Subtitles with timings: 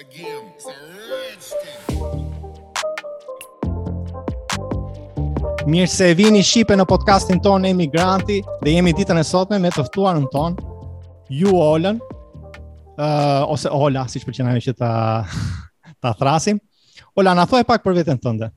[0.00, 0.44] again
[5.70, 9.84] Mirë se vini shipe në podcastin ton Emigranti dhe jemi ditën e sotme me të
[9.90, 10.56] ftuar në ton
[11.40, 12.04] Ju Olën ë
[12.96, 14.90] uh, ose Ola siç pëlqen ajo që ta
[16.02, 16.56] ta thrasim.
[17.16, 18.48] Ola na thoj pak për veten tënde.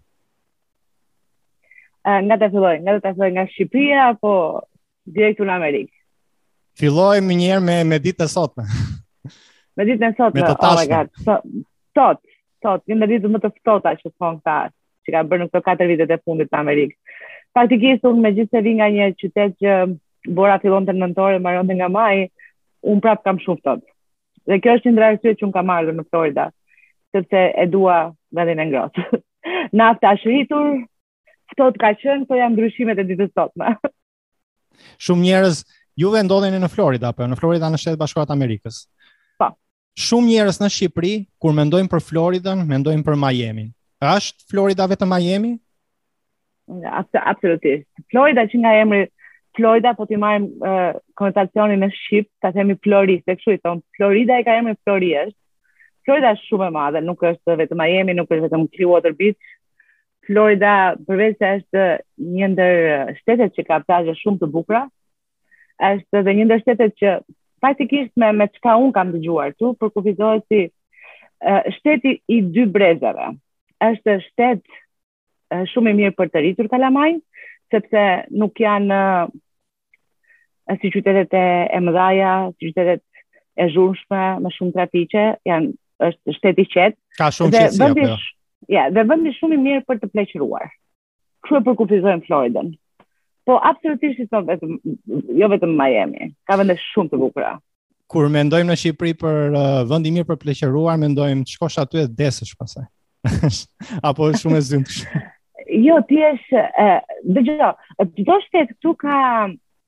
[2.07, 4.31] Uh, nga të filloj, nga të filloj nga Shqipëria apo
[5.15, 5.91] direkt në Amerikë?
[6.79, 8.67] Filloj më herë me me ditën e sotme.
[9.77, 11.01] Me ditë në sot, me të tashme.
[11.25, 11.41] Oh
[11.97, 12.19] sot,
[12.65, 14.57] sot, një në ditë më të fëtota që të thonë këta,
[15.05, 17.17] që ka bërë në këto 4 vitet e fundit në Amerikë.
[17.53, 19.75] Faktikisht, unë me gjithë se vinga një qytet që
[20.37, 22.19] bora fillon të nëntore, marion dhe nga maj,
[22.85, 23.83] unë prapë kam shumë fëtot.
[24.49, 26.47] Dhe kjo është një ndra që unë kam ardhë në Florida,
[27.15, 27.97] sepse e dua
[28.33, 29.03] dhe dhe në ngrotë.
[29.75, 30.69] Në aftë ashtë rritur,
[31.53, 33.73] fëtot ka qënë, po jam ndryshimet e ditës sot, ma.
[35.05, 35.59] Shumë njerëz,
[36.01, 38.85] juve ndodhen në Florida, apo në Florida në shetë bashkohat Amerikës
[40.01, 41.11] shumë njerëz në Shqipëri
[41.41, 43.65] kur mendojnë për Floridën, mendojnë për Miami.
[44.03, 45.53] Është Florida vetëm Miami?
[46.89, 47.87] Absolutisht.
[48.11, 49.01] Florida që nga emri
[49.53, 53.83] Florida, po ti marrim uh, konotacionin në Shqip, ta themi Flori, se kështu i thon,
[53.93, 55.37] Florida e ka emrin Flori është.
[56.07, 59.51] Florida është shumë e madhe, nuk është vetëm Miami, nuk është vetëm Clearwater Beach.
[60.25, 60.73] Florida
[61.05, 61.85] përveç se është
[62.39, 64.81] një ndër shtetet që ka plazhe shumë të bukura,
[65.91, 67.13] është edhe një ndër shtetet që
[67.63, 72.65] praktikisht me me çka un kam dëgjuar këtu për kufizohet si uh, shteti i dy
[72.75, 73.29] brezave.
[73.87, 74.59] Është shtet
[75.53, 77.15] uh, shumë i mirë për të rritur Kalamaj,
[77.71, 78.03] sepse
[78.41, 81.45] nuk janë uh, si qytetet e,
[81.77, 83.03] e mëdhaja, si qytetet
[83.63, 85.71] e zhurmshme me shumë trafiqe, janë
[86.09, 86.99] është shteti i qetë.
[87.19, 88.07] Ka shumë qetësi apo?
[88.09, 88.19] Jo?
[88.71, 90.67] Ja, dhe vendi shumë i mirë për të pleqëruar.
[91.43, 92.71] Kjo e përkufizojmë Floridën.
[93.47, 94.73] Po absolutisht jo vetëm
[95.39, 96.29] jo vetëm Miami.
[96.47, 97.53] Ka vende shumë të bukura.
[98.13, 102.07] Kur mendojmë në Shqipëri për uh, vend i mirë për pleqëruar, mendojmë shkosh aty e
[102.19, 102.85] desësh pasaj.
[104.09, 105.01] Apo është shumë e zymtsh.
[105.87, 107.71] jo, ti je dhe dëgjoj,
[108.21, 109.17] çdo shtet këtu ka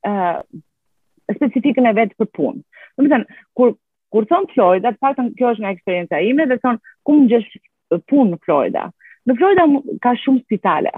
[0.09, 0.41] uh,
[1.37, 2.59] specifikën e vet për punë.
[2.97, 3.75] Do të thënë, kur
[4.15, 6.77] kur thon Florida, të paktën kjo është nga eksperjenca ime dhe thon
[7.07, 7.57] ku më gjesh
[8.11, 8.85] punë në Florida.
[9.27, 9.65] Në Florida
[10.05, 10.93] ka shumë spitale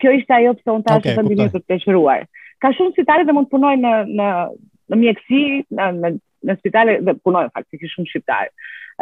[0.00, 2.24] kjo ishte ajo pse unë tash okay, ndihmë të shëruar.
[2.64, 4.30] Ka shumë citare dhe mund të punoj në në
[4.92, 5.42] në mjeksi,
[5.78, 6.10] në në,
[6.48, 8.50] në spitale dhe faktikisht shumë shqiptar.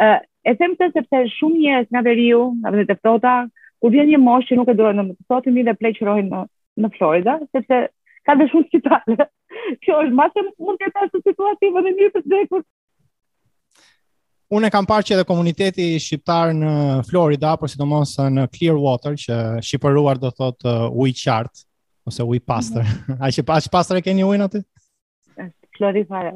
[0.01, 0.17] Ë uh,
[0.51, 3.33] e them këtë sepse shumë njerëz nga veriu, nga vendet e ftohta,
[3.81, 6.41] kur vjen një moshë që nuk e duan më të ftohtë, mirë dhe pleqërojnë në
[6.85, 7.81] në Florida, sepse
[8.27, 9.21] ka dhe shumë citare.
[9.85, 12.65] Kjo është se mund të jetë ashtu situativë në një për të dhe
[14.53, 16.71] Unë e kam parë që edhe komuniteti shqiptar në
[17.09, 21.63] Florida, por sidomos në Clearwater, që shqipëruar do thot uh, ujë qartë
[22.05, 22.83] ose ujë pastër.
[22.85, 23.23] Mm -hmm.
[23.25, 24.61] A që pastër e keni ujin aty?
[25.77, 26.29] Clarifier.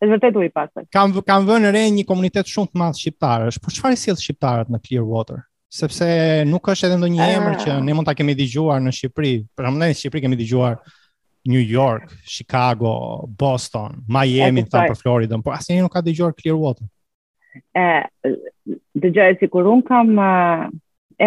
[0.00, 0.84] Është vërtet ujë pastër.
[0.92, 3.56] Kam kam vënë re një komunitet shumë të madh shqiptarësh.
[3.62, 5.38] Po çfarë sjell shqiptarët në Clearwater?
[5.78, 6.10] Sepse
[6.48, 7.34] nuk është edhe ndonjë ah.
[7.38, 9.34] emër që ne mund ta kemi dëgjuar në Shqipëri.
[9.56, 10.76] Për në Shqipëri kemi dëgjuar
[11.44, 16.34] New York, Chicago, Boston, Miami, thamë për Floridën, por asë një nuk ka dhe gjorë
[16.40, 16.86] Clearwater
[17.74, 20.68] e dhe gjaj si kur unë kam uh,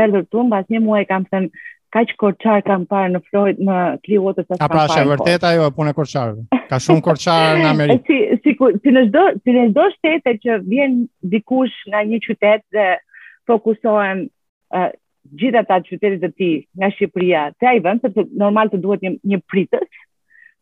[0.04, 1.50] erdhër të unë, bas një muaj kam thënë,
[1.94, 5.66] ka që korqarë kam parë në Floyd, në Clearwater, sa A pra, shë vërteta jo,
[5.76, 6.60] punë e korqarëve.
[6.72, 8.06] Ka shumë korqarë në Amerikë.
[8.08, 8.56] si, si,
[8.86, 10.96] si, në shdo, si në shdo shtete që vjen
[11.34, 12.88] dikush nga një qytet dhe
[13.50, 14.24] fokusohen
[14.78, 14.88] uh,
[15.42, 19.42] gjitha ta qytetit dhe ti nga Shqipëria, të ajë sepse normal të duhet një, një
[19.52, 20.00] pritës,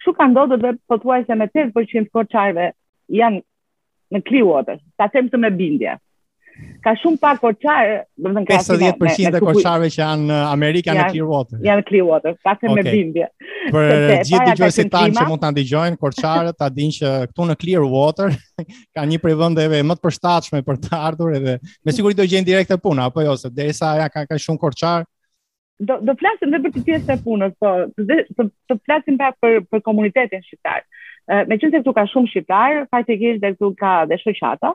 [0.01, 2.71] shu ka ndodhë dhe përtuaj se me 80% korqarëve
[3.19, 3.41] janë
[4.13, 5.97] në Clear Waters, ta them të me bindje.
[6.83, 7.89] Ka shumë pak korçar,
[8.19, 11.61] do të thënë ka 50% e korçarëve që janë në uh, Amerikë në Clear Waters.
[11.63, 13.29] Ja në Clear Waters, ta them me bindje.
[13.71, 13.93] Për
[14.27, 18.41] gjithë dëgjuesit tanë që mund ta dëgjojnë, korçarët ta dinë që këtu në Clear Waters
[18.97, 21.55] ka një prej vendeve më të përshtatshme për të ardhur edhe
[21.85, 25.07] me siguri do gjejnë direkt punë apo jo, se derisa ja ka ka shumë korçar.
[25.79, 27.71] Do do flasim edhe për të pjesën e punës, po
[28.03, 30.81] të të flasim pak për për komunitetin shqiptar.
[30.83, 30.98] Ëh,
[31.29, 34.71] me qënë se këtu ka shumë shqiptarë, faktikisht dhe këtu ka dhe shëqata,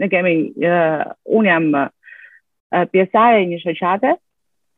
[0.00, 0.34] ne kemi,
[0.70, 1.04] uh,
[1.38, 4.12] unë jam uh, pjesare një shëqate,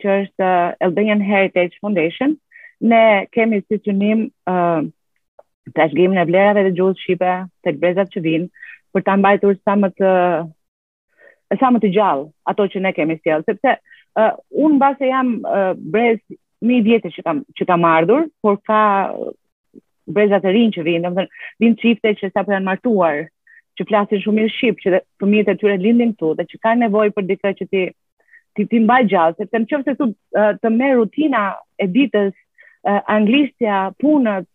[0.02, 2.36] që është uh, Albanian Heritage Foundation,
[2.80, 3.00] ne
[3.34, 4.84] kemi si të njim uh,
[5.74, 7.32] të ashgimin e vlerave dhe gjuhës shqipe,
[7.66, 8.48] të brezat që vinë,
[8.94, 10.14] për të ambajtur sa më të
[11.58, 13.74] sa më të gjallë ato që ne kemi sjell, sepse
[14.20, 16.20] uh, unë mbase jam uh, brez
[16.68, 18.80] mi vjetë që kam që kam ardhur, por ka
[20.14, 23.24] brezat e rinj që vinë, do të thonë që sapo janë martuar,
[23.78, 27.12] që flasin shumë mirë shqip, që fëmijët e tyre lindin këtu dhe që kanë nevojë
[27.16, 27.84] për diçka që ti
[28.56, 30.06] ti ti mbaj gjallë, sepse nëse ti
[30.64, 31.42] të merr rutina
[31.78, 32.32] e ditës,
[33.14, 34.48] anglishtja, punët,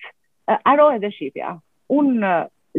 [0.57, 1.53] ajo dhe shqipja.
[1.95, 2.09] Un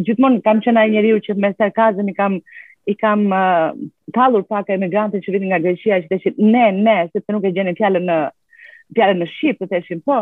[0.05, 2.37] gjithmonë kam qenë ai njeriu që me sarkazëm i kam
[2.85, 3.70] i kam uh,
[4.12, 7.53] talur pak emigrantët që vinë nga Greqia që të ne, ne, se të nuk e
[7.56, 8.19] gjeni fjalën në,
[9.17, 10.19] në shqip, të të po,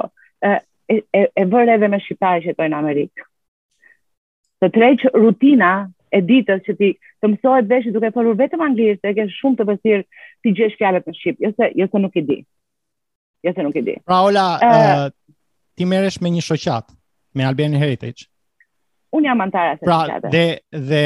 [0.98, 3.26] e, e vërë edhe me shqiptarë që jetojnë në Amerikë.
[4.62, 5.70] Të treqë rutina
[6.12, 6.90] e ditës që ti
[7.22, 10.02] të mësohet që duke përur vetëm anglisht dhe ke shumë të pësirë
[10.44, 12.40] ti gjesh fjalet në Shqipë, jose, jose nuk i di.
[13.46, 13.96] Jose nuk i di.
[14.06, 15.06] Pra Ola, uh,
[15.78, 16.92] ti meresh me një shoqat,
[17.38, 18.28] me Albion Heritage.
[19.12, 21.02] Unë jam antara se pra, Dhe, dhe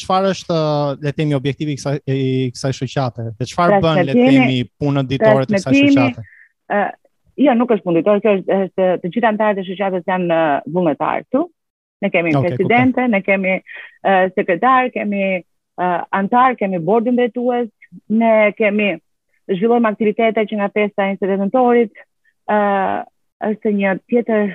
[0.00, 0.60] qëfar është,
[1.04, 3.26] le temi, objektivi i kësaj shoqate?
[3.38, 6.28] Dhe qëfar pra, bën, le temi, punët pra, ditore të kësaj shoqate?
[7.40, 10.38] jo, nuk është punditor, kjo është, është të gjithë antarët e shëqatës janë në
[10.74, 11.42] vullnetarë këtu,
[12.04, 17.68] ne kemi okay, presidente, ne kemi uh, sekretar, kemi uh, antarë, kemi bordin dhe tuës,
[18.22, 18.90] ne kemi
[19.56, 21.96] zhvillojmë aktivitete që nga festa e incidentorit,
[22.52, 23.00] uh,
[23.48, 24.52] është një tjetër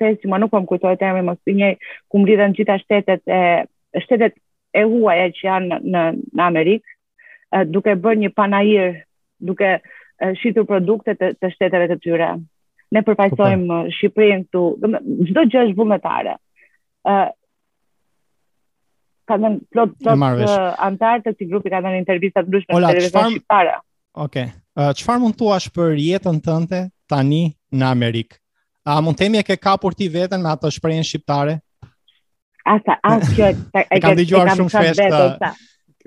[0.00, 1.72] fest që ma nuk po më të temi, mështë një
[2.10, 3.42] ku në gjitha shtetet e
[4.06, 4.38] shtetet
[4.78, 6.02] e huaja që janë në,
[6.38, 6.94] në Amerikë,
[7.56, 9.00] uh, duke bërë një panajir,
[9.40, 9.80] duke
[10.40, 12.28] shitur produkte të, të shteteve të tyre.
[12.92, 13.92] Ne përfaqësojm po, po.
[13.94, 14.94] Shqipërinë këtu,
[15.30, 16.36] çdo gjë është vullnetare.
[17.08, 17.28] ë uh,
[19.30, 23.30] Kanë plot plot uh, antar të këtij grupi kanë dhënë intervista të lushme për televizion
[23.36, 23.76] shqiptare.
[24.24, 24.48] Okej.
[24.48, 24.48] Okay.
[24.76, 28.36] Uh, çfarë mund thuash për jetën tënde tani në Amerikë?
[28.84, 31.56] A mund të themi e ke kapur ti veten me atë shprehje shqiptare?
[32.68, 35.46] Asa, as kjo e, e, e kam dëgjuar shumë shpesh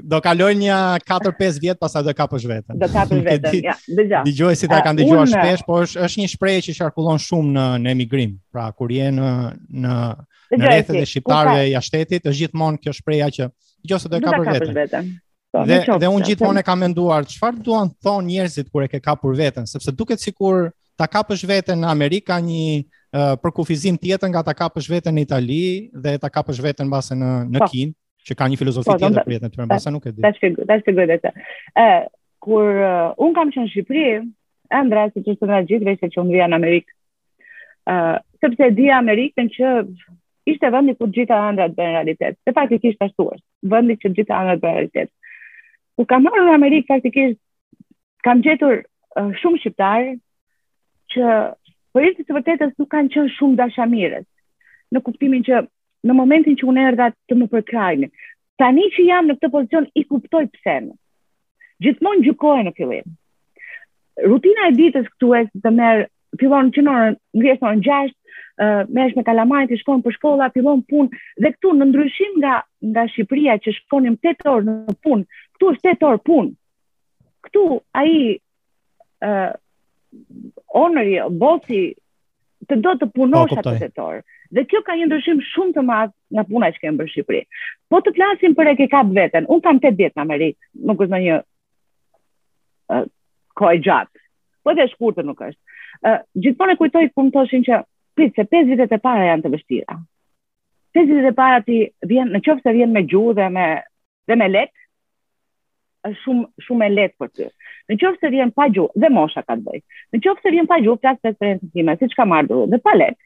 [0.01, 2.77] do kaloj një 4-5 vjet pasaj do kapësh veten.
[2.79, 4.23] Do kapësh veten, ja, dëgjoj.
[4.25, 7.53] Dëgjoj si ta eh, kanë dëgjuar shpesh, por është është një shprehje që qarkullon shumë
[7.57, 8.33] në në emigrim.
[8.53, 9.33] Pra kur je në
[9.69, 9.99] në
[10.53, 13.47] në rrethet e shqiptarëve ja shtetit, është gjithmonë kjo shprehja që
[13.89, 15.13] nëse do e kapësh veten.
[15.53, 16.63] Po, dhe dhe unë gjithmonë po.
[16.63, 20.71] e kam menduar, çfarë duan thonë njerëzit kur e ke kapur veten, sepse duket sikur
[20.97, 25.25] ta kapësh veten në Amerikë një eh, për kufizim tjetër nga ta kapësh veten në
[25.27, 25.63] Itali
[25.93, 27.69] dhe ta kapësh veten mbase në në po.
[27.73, 27.93] Kinë
[28.27, 30.23] që ka një filozofi po, tjetër për jetën tyre, mbasa nuk e di.
[30.23, 31.31] Tash që tash këtu vetë.
[31.83, 31.87] Ë,
[32.43, 34.03] kur uh, un kam qenë në Shqipëri,
[34.79, 36.95] ëndra se të shtojë gjithë vetë që un vija në Amerikë.
[37.83, 39.73] Ë, uh, sepse di Amerikën që
[40.53, 42.39] ishte vendi ku gjithë ëndrat bën realitet.
[42.47, 43.45] Se pak e ashtu është.
[43.75, 45.11] Vendi që gjithë ëndrat bën realitet.
[45.97, 47.39] Kur kam marrë në Amerikë faktikisht
[48.23, 48.85] kam gjetur
[49.19, 50.13] uh, shumë shqiptar
[51.15, 51.41] që
[51.93, 54.23] po i thjesht nuk kanë qenë shumë dashamirës
[54.95, 55.63] në kuptimin që
[56.09, 58.09] në momentin që unë erdha të më përkrajnë.
[58.61, 60.75] Tani që jam në këtë pozicion, i kuptoj pse.
[61.83, 63.15] Gjithmonë gjukoj në fillim.
[64.29, 66.03] Rutina e ditës këtu është të merë,
[66.39, 66.97] fillon që në
[67.39, 68.15] në në gjasht,
[68.61, 72.59] uh, mesh me kalamajt i shkon për shkolla, fillon punë dhe këtu në ndryshim nga
[72.83, 76.53] nga Shqipëria që shkonim 8 orë në punë, këtu është 8 orë punë.
[77.47, 77.63] Këtu
[78.01, 78.15] ai
[79.23, 79.51] ë uh,
[80.77, 81.81] onëri bosi
[82.69, 84.21] të do të punosh atë sektor.
[84.54, 87.42] Dhe kjo ka një ndryshim shumë të madh nga puna që kemi bërë në Shqipëri.
[87.89, 89.48] Po të flasim për e ke kap veten.
[89.51, 91.33] Un kam 8 vjet në Amerikë, nuk është ndonjë
[92.92, 93.00] një
[93.60, 94.21] kohë gjatë.
[94.63, 95.62] Po dhe shkurtë nuk është.
[96.04, 97.81] Uh, gjithmonë e kujtoj kur thoshin që
[98.18, 99.98] pritë se 5 vitet e para janë të vështira.
[100.98, 101.77] 5 vitet e para ti
[102.10, 103.68] vjen, në qoftë se vjen me gjuhë dhe me
[104.30, 104.74] dhe me lekë,
[106.05, 107.45] është shumë shumë e lehtë për ty.
[107.91, 109.79] Në qoftë se vjen pa gjuhë dhe mosha ka të bëj.
[110.13, 113.19] Në qoftë se vjen pa gjuhë plus eksperiencë time, siç kam ardhur, dhe pa lehtë.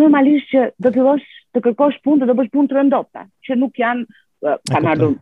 [0.00, 3.78] Normalisht që do të vosh të kërkosh punë, do bësh punë të rëndopta, që nuk
[3.80, 5.16] janë kanë ardhur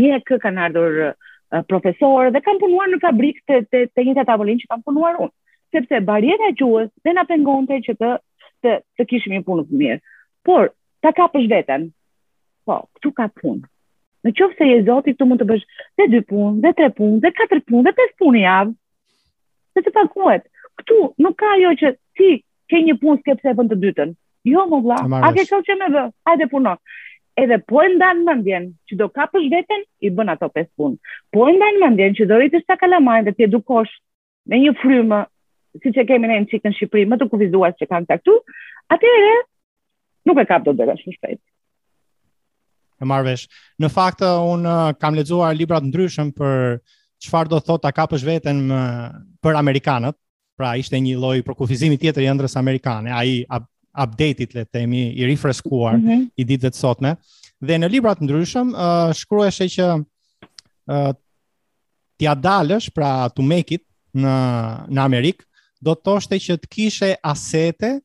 [0.00, 0.98] mjek, kanë ardhur
[1.68, 5.32] profesorë dhe kanë punuar në fabrikë të të të njëjta tavolinë që kanë punuar unë,
[5.74, 8.10] sepse bariera e gjuhës dhe na pengonte që të
[8.64, 10.00] të të kishim një punë të mirë.
[10.44, 10.72] Por
[11.04, 11.88] ta kapësh veten.
[12.64, 13.64] Po, këtu ka punë.
[14.24, 15.64] Në qovë se je zoti, këtu mund të bësh
[16.00, 18.70] dhe 2 punë, dhe 3 punë, dhe 4 punë, dhe 5 punë i avë.
[19.76, 20.46] Se të pakuet.
[20.80, 21.90] Këtu nuk ka jo që
[22.20, 22.30] ti
[22.72, 24.14] ke një punë s'ke pëse për të dytën.
[24.52, 26.72] Jo, më vla, a ke shumë që me vë, hajde puno.
[27.42, 30.98] Edhe po e ndanë mëndjen, që do ka pësh veten, i bën ato 5 punë.
[31.34, 33.92] Po e ndanë mëndjen, që do rritë shtaka la dhe t'je edukosh
[34.48, 35.20] me një frymë,
[35.82, 38.18] si që kemi në e në qikë në Shqipëri, më të kuvizuas që kanë të
[38.20, 38.34] këtu,
[38.96, 39.12] atë
[40.28, 41.42] nuk e kap do dhe shumë shpetë
[43.00, 43.46] e marr vesh.
[43.80, 46.78] Në fakt eh, un eh, kam lexuar libra të ndryshëm për
[47.24, 49.08] çfarë do thotë ta kapësh veten më eh,
[49.44, 50.18] për amerikanët.
[50.54, 53.40] Pra ishte një lloj për kufizimi tjetër i ëndrës amerikane, ai
[53.98, 56.20] updated le të themi i rifreskuar mm -hmm.
[56.38, 57.10] i ditëve të sotme.
[57.58, 61.10] Dhe në libra të ndryshëm uh, shkruajse që uh,
[62.16, 63.82] t'ia dalësh, pra to make it
[64.14, 64.34] në
[64.94, 65.42] në Amerik,
[65.82, 68.00] do të thoshte që të kishe asete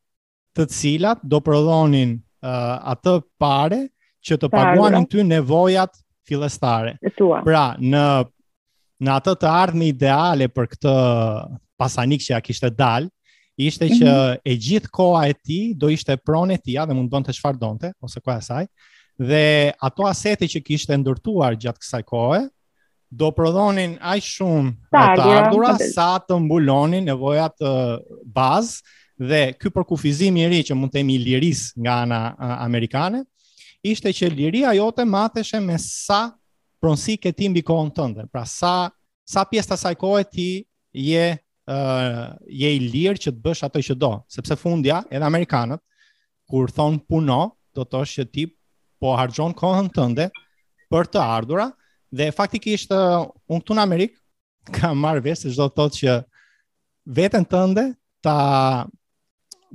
[0.58, 3.90] të cilat do prodhonin uh, atë pare
[4.26, 5.96] që të paguanin ty nevojat
[6.28, 6.98] fillestare.
[7.46, 8.06] Pra, në
[9.08, 10.94] në atë të ardhmë ideale për këtë
[11.80, 13.06] pasanik që ja kishte dal,
[13.56, 14.42] ishte që mm -hmm.
[14.44, 17.60] e gjithë koha e tij do ishte pronë e tij, a dhe mund bënte çfarë
[17.60, 18.66] donte ose koha e saj.
[19.30, 22.42] Dhe ato asete që kishte ndërtuar gjatë kësaj kohe
[23.20, 27.56] do prodhonin aq shumë të ardhurat sa të mbulonin nevojat
[28.36, 28.76] bazë
[29.30, 32.36] dhe ky përkufizim i ri që mund të kemi liris nga ana
[32.68, 33.24] amerikane
[33.84, 36.30] ishte që liria jote matheshe me sa
[36.80, 38.26] pronsi ke ti mbi kohën tënde.
[38.32, 38.92] Pra sa
[39.26, 41.26] sa pjesa saj kohe ti je
[41.70, 45.82] uh, je i lirë që të bësh ato që do, sepse fundja edhe amerikanët
[46.50, 48.48] kur thon puno, do të thosh që ti
[49.00, 50.30] po harxhon kohën tënde
[50.90, 51.76] për të ardhurat
[52.12, 54.16] dhe faktikisht uh, unë këtu në Amerik
[54.74, 56.16] kam marrë vesh se çdo të thotë që
[57.14, 57.84] veten tënde
[58.26, 58.88] ta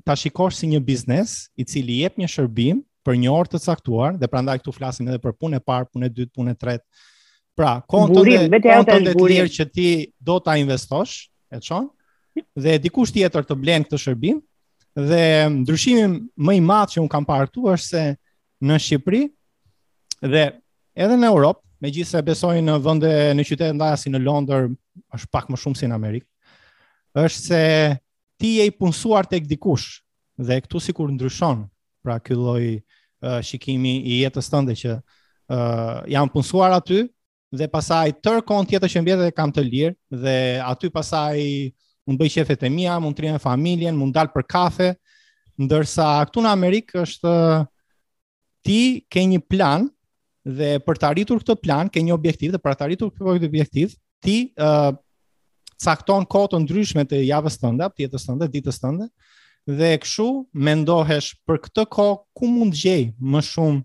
[0.04, 4.16] ta shikosh si një biznes i cili jep një shërbim, për një orë të caktuar
[4.20, 6.84] dhe prandaj këtu flasim edhe për punë e parë, punë e dytë, punë e tretë.
[7.54, 11.86] Pra, konton e të të lirë që ti do ta investosh, e çon?
[12.58, 14.40] Dhe dikush tjetër të blen këtë shërbim
[14.94, 15.20] dhe
[15.60, 16.06] ndryshimi
[16.46, 18.02] më i madh që un kam parë këtu është se
[18.64, 19.20] në Shqipëri
[20.30, 20.42] dhe
[20.94, 24.68] edhe në Europë, megjithëse besoj në vende në qytete ndaja si në Londër
[25.18, 26.28] është pak më shumë si në Amerikë,
[27.22, 27.60] është se
[28.40, 29.98] ti je i punësuar tek dikush
[30.38, 31.66] dhe këtu sikur ndryshon
[32.04, 37.00] pra ky lloj uh, shikimi i jetës tënde që uh, jam punësuar aty
[37.54, 39.96] dhe pasaj tër kohën tjetër që mbjetet e kam të lirë
[40.26, 40.36] dhe
[40.68, 41.38] aty pasaj
[42.04, 44.90] mund bëj qefet e mia, mund të me familjen, mund dal për kafe,
[45.56, 47.32] ndërsa këtu në Amerikë është
[48.64, 48.80] ti
[49.12, 49.86] ke një plan
[50.44, 53.94] dhe për të arritur këtë plan ke një objektiv dhe për të arritur këtë objektiv
[54.24, 54.92] ti uh,
[55.80, 59.08] cakton kohë të ndryshme të javës tënde, të jetës tënde, ditës tënde,
[59.66, 60.26] dhe e kështu
[60.66, 63.80] mendohesh për këtë kohë ku mund gjej më shumë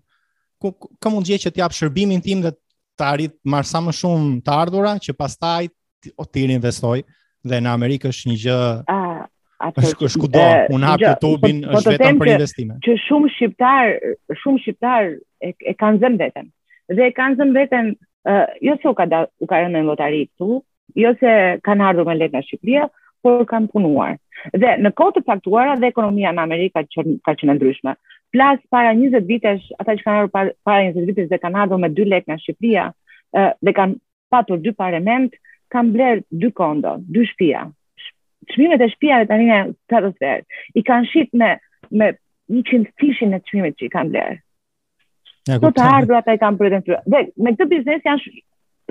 [0.60, 2.52] ku ka mund gjej që të jap shërbimin tim dhe
[3.00, 5.70] të arrit më sa më shumë të ardhurat që pastaj
[6.20, 7.00] o të investoj
[7.48, 8.58] dhe në Amerikë është një gjë
[9.60, 13.32] atë që po, është kudo po un hap YouTube-in është vetëm për investime që shumë
[13.38, 13.96] shqiptar
[14.44, 15.10] shumë shqiptar
[15.40, 16.52] e, e kanë zëmë veten
[16.92, 17.90] dhe e kanë zëmë veten
[18.28, 20.60] uh, jo se u ka da, u ka rënë në lotari këtu
[21.04, 21.34] jo se
[21.64, 22.86] kanë ardhur me letë në Shqipëri
[23.24, 24.16] por kanë punuar
[24.62, 27.94] Dhe në kohë të caktuara dhe ekonomia në Amerikë që ka qenë ndryshme.
[28.32, 30.32] Plus para 20 vitesh, ata që kanë ardhur
[30.66, 32.86] para 20 vitesh dhe kanë ardhur me 2 lekë nga Shqipëria,
[33.40, 33.98] ë dhe kanë
[34.32, 35.34] patur dy parament,
[35.74, 37.50] kanë bler dy kondo, dy shtëpi.
[38.54, 40.44] Çmimet e shtëpive tani janë katër.
[40.80, 41.54] I kanë shit me
[42.00, 42.10] me
[42.50, 44.40] 100 fishin e çmimeve që i kanë bler.
[45.48, 47.02] Ja, Sot ardhur ata i kanë pretenduar.
[47.10, 48.30] Dhe me këtë biznes janë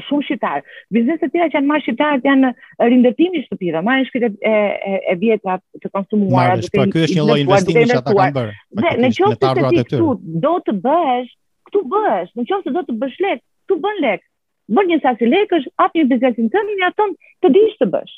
[0.08, 0.60] shumë shqiptar.
[0.96, 2.51] Bizneset e tjera që janë më shqiptare janë
[2.91, 4.53] rindërtimi i shtëpive, marrin shkete e
[4.91, 8.36] e, e vjetra të konsumuara duke pra, i është një lloj investimi që ata kanë
[8.38, 8.53] bërë.
[8.84, 10.13] Dhe në qoftë se ti këtu
[10.46, 11.34] do të bësh,
[11.69, 14.24] këtu bësh, në qoftë se do të bësh lek, tu bën lek.
[14.69, 17.10] Bën një sasi lekësh, është atë një biznesin tënd në atë
[17.46, 18.15] të dish të bësh.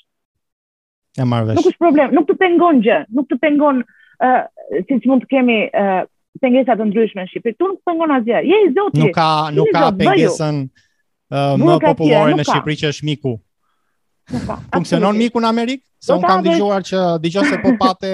[1.22, 1.58] E marr vesh.
[1.60, 3.82] Nuk është problem, nuk të pengon gjë, nuk të pengon
[4.22, 4.42] ë uh,
[4.86, 6.01] siç mund të kemi ë uh,
[6.42, 7.56] pengesa të ndryshme në Shqipëri.
[7.60, 8.40] Tu nuk pengon asgjë.
[8.48, 9.01] Je i zoti.
[9.01, 10.62] Nuk ka nuk ka pengesën
[11.31, 13.33] më popullore në Shqipëri që është miku.
[14.75, 15.83] Funksionon miku në Amerikë?
[16.01, 18.11] Se unë kam dëgjuar që dëgjoj se po pate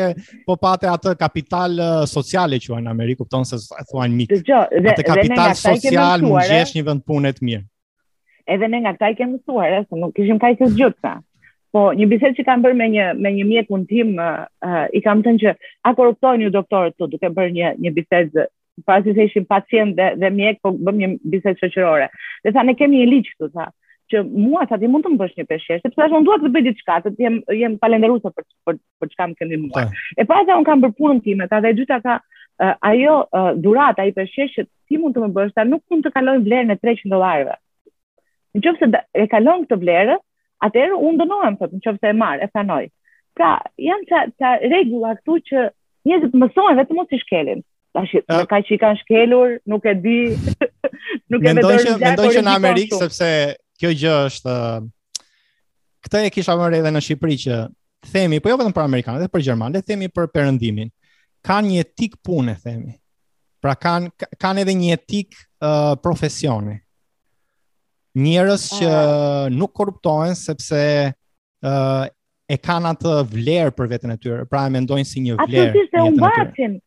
[0.47, 1.77] po pate atë kapital
[2.13, 3.59] social që quajnë në Amerikë, kupton se
[3.91, 4.36] thuajnë Miku.
[4.36, 7.63] Dëgjoj, atë kapital social mund gjesh një vend pune të mirë.
[8.47, 11.15] Edhe ne nga këta i kemë mësuar, se nuk kishim kaq të gjithë
[11.75, 14.45] Po një bisedë që kam bërë me një me një mjekun tim, uh,
[14.95, 15.51] i kam thënë që
[15.83, 18.45] a korruptojnë ju doktorët këtu po, duke bërë një një bisedë
[18.86, 22.07] para se ishim pacient dhe, dhe mjek, po bëm një bisedë shoqërore.
[22.43, 23.69] Dhe tha ne kemi një ligj këtu tha,
[24.13, 26.51] që mua sa ti mund të më bësh një peshë, sepse tash unë dua të
[26.53, 29.84] bëj diçka, të jem jem falendëruar për për për çka më keni mua.
[30.17, 32.19] E para se un kam bër punën time, ta dhe e dyta ka
[32.91, 36.13] ajo uh, durata i peshë që ti mund të më bësh, ta nuk mund të
[36.15, 37.57] kaloj vlerën e 300 dollarëve.
[38.57, 40.19] Në qoftë se e kalon këtë vlerë,
[40.65, 42.84] atëherë unë dënohem thotë, në qoftë se e marr, e pranoj.
[43.38, 45.65] Pra, janë ça ça rregulla këtu që
[46.07, 47.62] njerëzit mësohen vetëm mos i shkelin.
[47.98, 50.16] Tashi, uh, ka që i kanë shkelur, nuk e di,
[51.32, 51.96] nuk e vetë dorë.
[52.04, 53.30] Mendoj që në po Amerikë sepse
[53.82, 54.56] kjo gjë është
[56.06, 57.58] këtë e kisha marrë edhe në Shqipëri që
[58.12, 60.92] themi, po jo vetëm për amerikanët, edhe për gjermanët, themi për perëndimin.
[61.48, 62.94] Kan një etik pune, themi.
[63.63, 65.34] Pra kan kan edhe një etik
[65.66, 66.77] uh, profesioni.
[68.18, 68.77] Njerëz uh.
[68.77, 72.04] që nuk korruptohen sepse uh,
[72.50, 75.72] e kanë atë vlerë për veten e tyre, pra e mendojnë si një vlerë.
[75.72, 76.77] Atë thjesht e humbasin,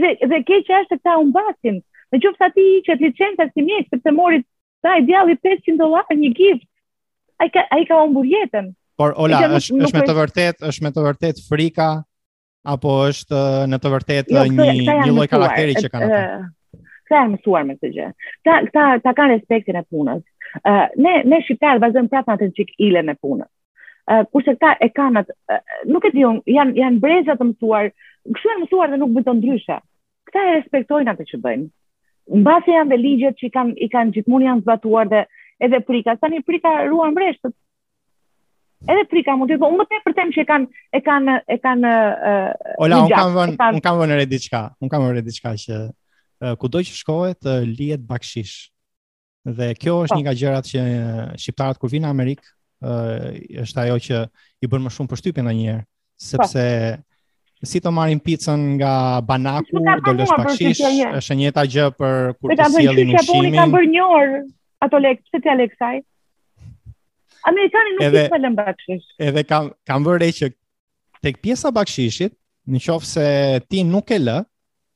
[0.00, 1.80] dhe dhe keqja është se ta humbasin.
[2.12, 4.40] Në qoftë sa ti që të licenca si mjek, sepse mori
[4.82, 6.66] sa i djalli 500 dollar një gift.
[7.40, 8.72] Ai ka ai ka humbur jetën.
[9.00, 11.88] Por ola nuk, është nuk është me të vërtet, është me të vërtet frika
[12.74, 16.48] apo është në të vërtet jo, një një lloj karakteri që kanë ata.
[17.10, 18.08] janë mësuar me këtë gjë.
[18.46, 20.20] Ta ta ta kanë respektin e punës.
[20.68, 23.48] Ë uh, ne ne shqiptarë vazhdojmë prapë atë çik ile me punës
[24.32, 25.36] kurse këta e kanë atë,
[25.90, 27.90] nuk e di unë, janë, janë breza të mësuar,
[28.26, 29.76] kështu janë mësuar dhe nuk bëjtë ndryshe.
[30.30, 31.66] Këta e respektojnë atë që bëjnë.
[32.34, 35.22] Në base janë dhe ligjet që i kanë, i kanë gjithmonë janë zbatuar dhe
[35.62, 37.54] edhe prika, tani një prika ruan breshtët.
[38.88, 41.88] Edhe prika mund të thonë, po më tepër them që kanë e kanë e kanë
[41.88, 42.36] ë
[42.80, 44.60] Ola, un kam vënë, un kam vënë diçka.
[44.80, 45.80] Un kam vënë diçka që
[46.62, 48.70] kudo që shkohet lihet bakshish.
[49.44, 50.20] Dhe kjo është po.
[50.20, 50.80] një nga gjërat që
[51.42, 52.48] shqiptarët kur vinë në Amerikë
[52.84, 53.28] uh,
[53.64, 54.20] është ajo që
[54.64, 56.24] i bën më shumë përshtypje ndonjëherë, po.
[56.30, 57.06] sepse pa.
[57.70, 58.92] si të marrin picën nga
[59.24, 63.58] banaku, do lësh shish, është e njëjta gjë për kur të sjellin po ushqimin.
[63.58, 64.40] ta që ka bërë një orë
[64.86, 65.98] ato lek, pse ti Aleksaj?
[67.50, 69.04] Amerikani nuk edhe, i falem bakshish.
[69.28, 70.50] Edhe kam kam vërë që
[71.24, 72.32] tek pjesa bakshishit,
[72.68, 73.26] në se
[73.68, 74.38] ti nuk e lë,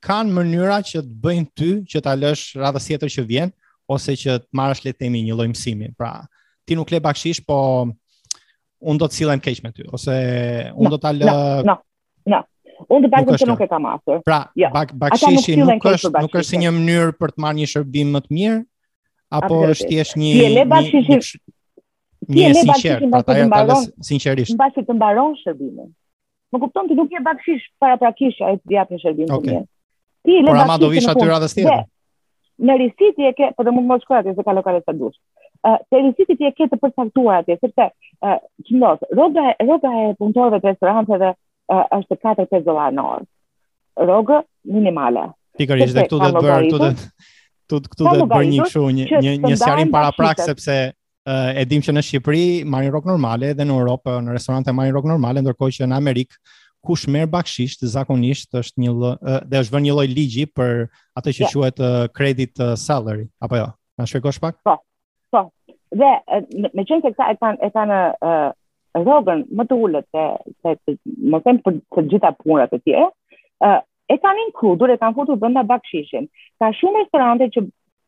[0.05, 3.53] kanë mënyra që të bëjnë ty që ta lësh radhës tjetër që vjen
[3.89, 5.89] ose që të marrësh le të themi një lloj msimi.
[5.97, 6.21] Pra,
[6.65, 7.85] ti nuk le bakshish, po
[8.85, 10.17] unë do të cilën keq me ty, ose
[10.73, 11.37] unë do të alë...
[11.69, 11.79] no,
[12.35, 12.43] no.
[12.91, 14.19] Unë të bakë që nuk e kam asur.
[14.27, 14.67] Pra, ja.
[14.67, 14.69] Jo.
[14.75, 18.11] bak, bakshishi nuk, nuk, është, nuk është si një mënyrë për të marrë një shërbim
[18.17, 18.57] më të mirë,
[19.31, 19.75] apo Absolutely.
[19.75, 20.33] është tjesh një...
[20.41, 21.39] Ti e le bakshishi...
[22.33, 23.87] Ti e le bakshishi në basi të mbaron...
[24.09, 24.57] Sinqerisht.
[24.59, 25.89] Në të mbaron shërbimin.
[26.53, 29.41] Më kupton ti nuk je bakshish para prakish a e të në një shërbim të
[29.47, 29.63] mirë.
[30.27, 30.51] Ti e le bakshishi në kumë.
[30.51, 31.79] Por ama do vishë atyra dhe stjera.
[32.69, 33.53] Në risit e ke...
[33.55, 34.99] por dhe mund më të se ka lokale sa
[35.65, 38.35] të rëzitit i e ketë përcaktuar atje, sepse përse,
[38.69, 38.75] që
[39.17, 41.31] rroga roga e punëtorëve të restorante dhe
[42.01, 43.27] është 4-5 dolar në orë.
[44.11, 45.29] Roga minimale.
[45.59, 48.85] Pikër ishte këtu dhe të bërë, këtu të këtu do të bërë një këshu,
[49.45, 53.79] një sjarim para prakë, sepse e dim që në Shqipëri marrin rrogë normale dhe në
[53.79, 56.37] Europë në restorante marrin rrogë normale ndërkohë që në Amerik
[56.85, 59.13] kush merr bakshish zakonisht është një lë,
[59.49, 60.85] dhe është vënë një lloj ligji për
[61.17, 62.07] atë që quhet yeah.
[62.13, 64.77] credit salary apo jo na shpjegosh pak po
[66.01, 66.11] dhe
[66.73, 67.31] me qenë se kësa
[67.67, 68.51] e ta në uh,
[69.09, 70.95] rogën më të ullët se, se
[71.33, 73.07] më tem për të gjitha punët e tje,
[73.67, 76.27] uh, e ta një në kudur, e ta në kudur bënda bakshishin.
[76.61, 77.65] Ka shumë restorante që,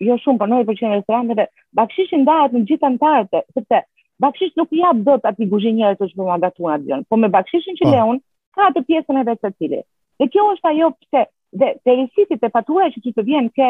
[0.08, 1.48] jo shumë për nojë për restorante, dhe
[1.80, 3.82] bakshishin da atë në gjitha në tarte, sepse
[4.26, 7.16] bakshish nuk jabë do të ati guzhinjere të që për më gatun atë dhjën, po
[7.20, 7.90] me bakshishin që po.
[7.94, 8.22] le unë,
[8.56, 9.82] ka atë pjesën e vetë të cili.
[10.18, 11.22] Dhe kjo është ajo pëse,
[11.60, 13.68] dhe, dhe risitit e fatura që që të vjen ke,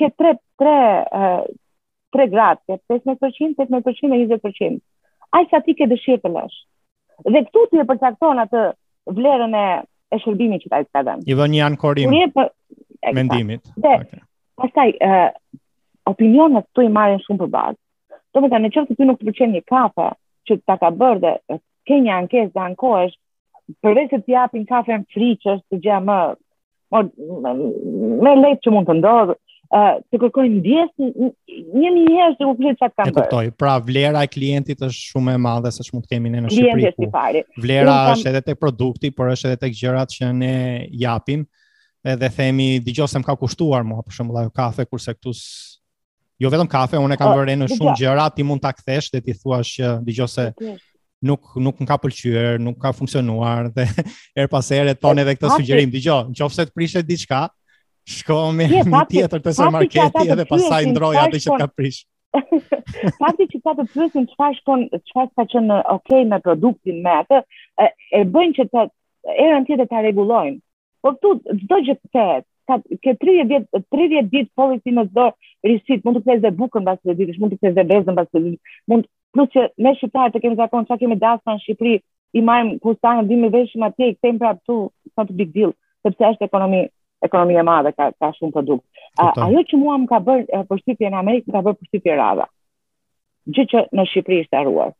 [0.00, 0.74] ke tre, tre,
[1.18, 1.44] uh,
[2.14, 4.78] tre gradë, 15%, 15% e 20%.
[5.36, 6.58] Ai sa ti ke dëshirë të lësh.
[7.28, 8.64] Dhe këtu ti e përcakton atë
[9.18, 9.66] vlerën e
[10.08, 11.26] e shërbimit që ai ka dhënë.
[11.28, 12.10] I vjen një ankorim.
[12.36, 12.46] për
[13.04, 13.60] e, mendimit.
[13.76, 14.22] Dhe, okay.
[14.56, 15.28] Pastaj ë uh,
[16.08, 17.76] opinionet këtu i marrin shumë për bazë.
[18.34, 20.06] Do të thënë nëse ti nuk të pëlqen një kafe
[20.48, 21.34] që ta ka bërë dhe
[21.88, 23.18] ke një ankesë dhe ankohesh,
[23.84, 26.18] përveç se të japin kafen në të është gjë më
[26.92, 27.00] më,
[27.44, 27.54] më,
[28.24, 29.36] më lehtë që mund të ndodhë,
[29.68, 33.12] të kërkojnë ndjes një një herë që u pëlqej çfarë kanë bërë.
[33.12, 33.48] E kuptoj.
[33.60, 36.74] Pra vlera e klientit është shumë e madhe se ç'mund të kemi ne në Shqipëri.
[36.74, 37.42] Klienti është i pari.
[37.62, 38.16] Vlera kam...
[38.16, 40.54] është edhe tek produkti, por është edhe tek gjërat që ne
[41.04, 41.44] japim.
[42.08, 45.32] Edhe themi, dëgjoj se më ka kushtuar mua për shembull ajo kafe kurse këtu
[46.38, 49.34] jo vetëm kafe, unë kam vënë në shumë gjëra, ti mund ta kthesh dhe ti
[49.36, 50.68] thuash që dëgjose se
[51.26, 53.84] nuk nuk më ka pëlqyer, nuk ka funksionuar dhe
[54.38, 55.90] er pas here ton edhe këtë sugjerim.
[55.92, 57.48] Dgjoj, nëse të prishet diçka,
[58.08, 58.66] Shko në
[59.12, 62.00] tjetër të marketi edhe pasaj ndroja atë që ka prish.
[63.20, 67.38] Fakti që ta të pyesin çfarë shkon, çfarë ka okay me produktin me atë,
[68.18, 68.84] e bëjnë që të
[69.44, 70.58] erën tjetër ta rregullojnë.
[71.04, 71.32] Po këtu
[71.64, 72.18] çdo gjë të
[72.68, 76.84] ka ke 30 vjet 30 ditë policy në dorë risit mund të kesh dhe bukën
[76.84, 79.94] të 30 ditësh mund të kesh dhe bezën mbas 30 të mund plus që ne
[79.96, 81.94] shqiptarë e kemi zakon çka kemi dasma në Shqipëri
[82.36, 84.76] i marrim kushtan dhe me veshim atje i kthejmë këtu
[85.14, 85.72] sa të big deal
[86.04, 86.82] sepse është ekonomi
[87.22, 88.84] ekonomia e madhe ka ka shumë produkt.
[89.24, 92.46] A, ajo që mua më ka bërë përshtypje në Amerikë, më ka bërë përshtypje rada.
[93.56, 94.90] Gjë që në Shqipëri është harruar.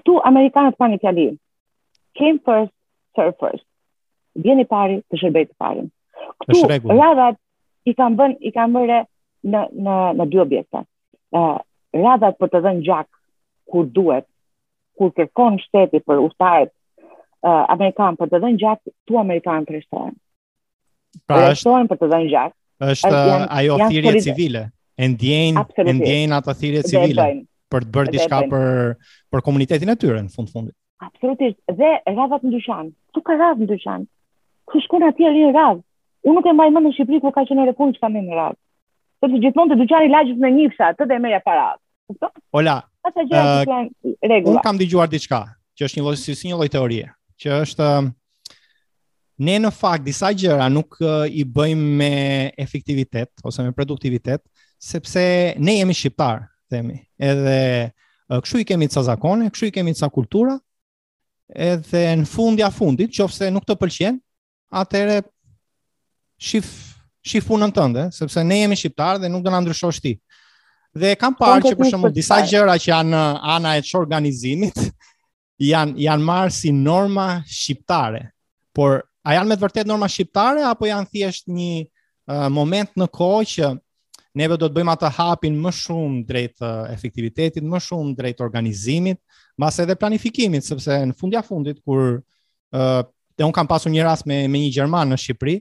[0.00, 1.26] Ktu amerikanët kanë një fjalë.
[2.18, 2.72] Came first,
[3.16, 3.64] serve first.
[4.44, 5.86] Vjeni pari, të shërbej të parin.
[6.44, 7.40] Ktu radhat
[7.84, 9.00] i kanë bën i kanë bërë
[9.52, 10.84] në në në dy objekte.
[11.38, 11.62] Ë
[12.02, 13.08] radhat për të dhënë gjak
[13.72, 14.26] kur duhet,
[14.98, 16.72] kur kërkon shteti për ushtarët
[17.42, 20.12] Amerikanë, amerikan për të dhënë gjak tu amerikan kristian.
[21.28, 22.52] Pra është për të dhënë gjak.
[22.92, 23.22] Është
[23.58, 24.62] ajo thirrje civile.
[24.98, 27.26] E ndjejnë, e ndjejnë ato thirrje civile
[27.72, 28.66] për të bërë diçka për
[29.32, 30.74] për komunitetin e tyre në fund fundit.
[31.06, 31.58] Absolutisht.
[31.78, 32.92] Dhe radhat ndryshojnë.
[33.16, 34.06] Ku ka radh ndryshojnë?
[34.70, 35.80] Ku shkon atje në radh?
[36.26, 38.58] Unë nuk e mbaj mend në Shqipëri ku ka qenë rrepun çka më në radh.
[39.22, 41.64] Sepse gjithmonë të dyqani lagjës në një fshat, atë dhe merr para.
[42.10, 42.30] Kupton?
[42.60, 42.76] Ola.
[43.08, 44.54] Ata gjëra janë rregull.
[44.54, 45.40] Unë kam dëgjuar diçka,
[45.78, 47.08] që është një lloj si një lloj teorie,
[47.42, 47.90] që është
[49.42, 52.10] ne në fakt disa gjëra nuk uh, i bëjmë me
[52.60, 54.42] efektivitet ose me produktivitet,
[54.82, 55.22] sepse
[55.62, 57.00] ne jemi shqiptar, themi.
[57.20, 57.58] Edhe
[57.90, 60.56] uh, kështu i kemi ca zakone, kështu i kemi ca kultura,
[61.52, 64.20] edhe në fund ja fundit, nëse nuk të pëlqen,
[64.82, 65.20] atëre
[66.42, 66.70] shif
[67.22, 70.16] shif punën tënde, sepse ne jemi shqiptar dhe nuk do na ndryshosh ti.
[70.92, 73.20] Dhe kam parë që për shkak të disa gjëra që janë
[73.56, 74.80] ana e çorganizimit,
[75.72, 78.24] janë janë marrë si norma shqiptare.
[78.72, 83.06] Por a janë me të vërtet norma shqiptare apo janë thjesht një uh, moment në
[83.14, 83.68] kohë që
[84.40, 86.62] neve do të bëjmë atë hapin më shumë drejt
[86.94, 89.18] efektivitetit, më shumë drejt organizimit,
[89.60, 93.02] mas edhe planifikimit, sepse në fundja fundit, kur uh,
[93.36, 95.58] dhe unë kam pasur një ras me, me një Gjerman në Shqipëri,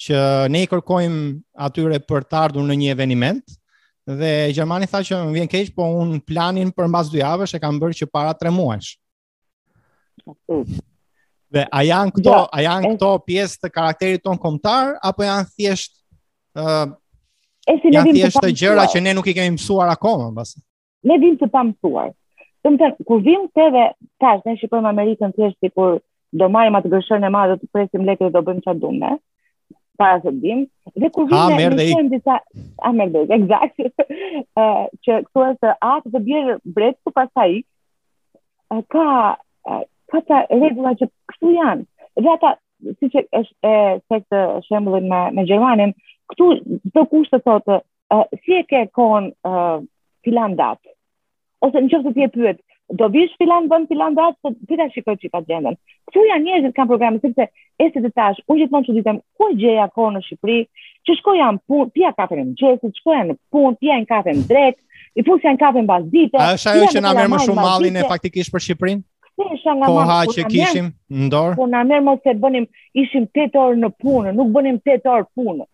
[0.00, 0.18] që
[0.50, 1.22] ne i kërkojmë
[1.68, 3.56] atyre për të ardhur në një eveniment,
[4.10, 7.62] dhe Gjermani tha që më vjen keq, po unë planin për mbas dy javësh e
[7.62, 8.94] kam bërë që para 3 muajsh.
[10.48, 10.80] Mm.
[11.50, 15.24] Dhe a janë këto, ja, po, a janë këto pjesë të karakterit ton kombëtar apo
[15.26, 15.96] janë thjesht
[16.54, 16.90] ë uh,
[17.70, 20.54] Është thjesht gjëra që ne nuk i kemi mësuar akoma mbas.
[21.06, 22.12] Ne vim të pa mësuar.
[22.64, 23.82] Do të thënë kur vim këthe
[24.22, 25.98] tash ne shikojmë Amerikën thjesht sikur
[26.32, 29.10] do marrim atë gëshën e madhe të presim lekë do bëjmë çfarë dumë
[30.00, 30.64] para se dim.
[30.96, 32.38] Dhe kur vim ne ne kemi disa
[32.88, 33.86] a merr dot eksakt
[34.62, 34.72] ë
[35.06, 37.54] që thua se atë të bjerë bret ku pastaj
[38.94, 39.06] ka
[40.12, 41.86] ka ta regula që këtu janë.
[42.24, 42.52] Dhe ata,
[42.98, 45.94] si që është e të shemullin me, me Gjermanin,
[46.32, 46.48] këtu
[46.94, 47.78] të kushtë të thotë,
[48.16, 49.78] uh, si e ke konë uh,
[50.26, 50.92] filan datë?
[51.66, 52.60] Ose në qëfë të tje pyet,
[52.98, 55.76] do vish filan bën filan datë, të të të shikoj që ka gjendën.
[56.10, 57.46] Këtu janë njerëz që kanë programe, sepse
[57.84, 60.56] e se të tash, u gjithmonë që ditem, ku e gjeja konë në Shqipëri,
[61.06, 64.34] që shko janë punë, pia kafe në mëgjesi, shko janë në punë, pia janë kafe
[64.40, 64.82] në drekë,
[65.20, 66.40] i pusë janë kafe në bazite.
[66.42, 69.04] A është ajo që në mërë më shumë malin e faktikisht për Shqipërinë?
[69.40, 71.56] Po ha që kishim në dorë.
[71.58, 72.66] Po na merr mos e bënim,
[73.00, 75.66] ishim 8 orë në punë, nuk bënim 8 orë punë.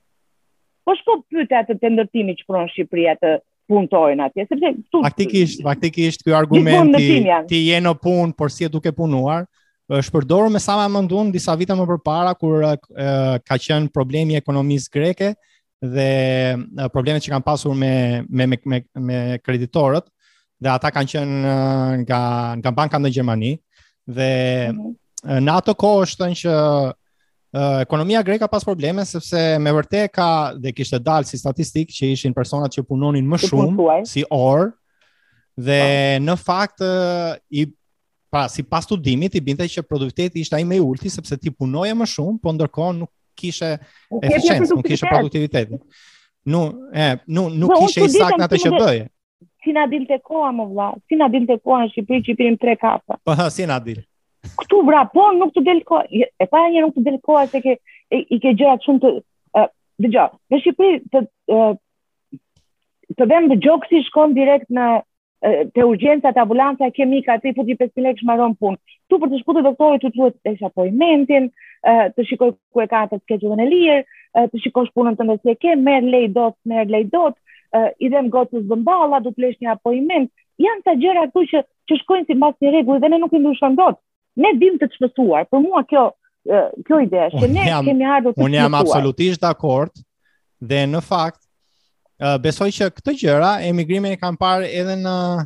[0.86, 3.32] Po shko pyete atë të ndërtimi që pronë Shqipëri atë
[3.66, 7.08] punëtojnë atje, sepse tu Faktikisht, faktikisht ky argument ti,
[7.50, 9.46] ti je në punë, por si e duke punuar?
[9.86, 12.70] është përdorur me sa më mendon disa vite më para, kur e,
[13.46, 15.28] ka qenë problemi i ekonomisë greke
[15.78, 16.08] dhe
[16.90, 17.92] problemet që kanë pasur me
[18.26, 20.08] me me me kreditorët
[20.60, 21.54] dhe ata kanë qenë
[22.04, 22.20] nga
[22.60, 23.52] nga banka në Gjermani
[24.06, 24.30] dhe
[24.70, 24.94] mhm.
[25.46, 30.72] në ato kohë thënë që uh, ekonomia greka pas probleme sepse me vërtet ka dhe
[30.76, 34.70] kishte dalë si statistikë që ishin personat që punonin më shumë si orë
[35.56, 36.24] dhe po.
[36.26, 36.82] në fakt
[37.60, 37.66] i
[38.30, 41.48] pra si pas studimit i binte që produktiviteti ishte ai më i ulti sepse ti
[41.52, 43.68] punoje më shumë, por ndërkohë nuk kishe
[44.18, 45.70] eficiencë, nuk kishe produktivitet.
[46.50, 49.04] Nuk e, nuk nuk kishe saktë atë që bëje
[49.66, 52.32] si na dil të koha më vla, si na dil të koha në Shqipëri që
[52.32, 53.16] i pirim tre kafe.
[53.26, 53.98] Po ha, si na dil?
[54.60, 56.04] Këtu vra, po nuk të del koha,
[56.38, 57.74] e pa një nuk të del koha se ke,
[58.14, 59.10] e, i ke gjërat shumë të,
[59.58, 59.68] uh,
[60.54, 61.24] në Shqipëri të,
[61.56, 61.74] uh,
[63.18, 64.86] të si shkon direkt në,
[65.44, 68.78] te të urgjensa, ambulanca e kemika, të i futi 5 pilek shmaron punë.
[69.10, 71.50] Tu për të shkutë doktorit, të duhet e shapoj mentin,
[72.16, 74.00] të shikoj ku e ka të skeqëve e lirë,
[74.50, 77.34] të shikosh punën të ndësje ke, dot mer merë dot
[77.74, 80.30] uh, i dhem gocës zëmballa, do të një apoiment.
[80.60, 83.76] Janë ta gjëra këtu që që shkojnë sipas një rregulli dhe ne nuk i ndryshon
[83.78, 83.98] dot.
[84.36, 85.44] Ne dim të çmësuar.
[85.50, 88.42] Për mua kjo uh, kjo ide është që ne jam, kemi ardhur të.
[88.46, 89.92] Unë jam absolutisht dakord
[90.60, 95.44] dhe në fakt uh, besoj që këtë gjëra emigrimin e kam parë edhe në uh,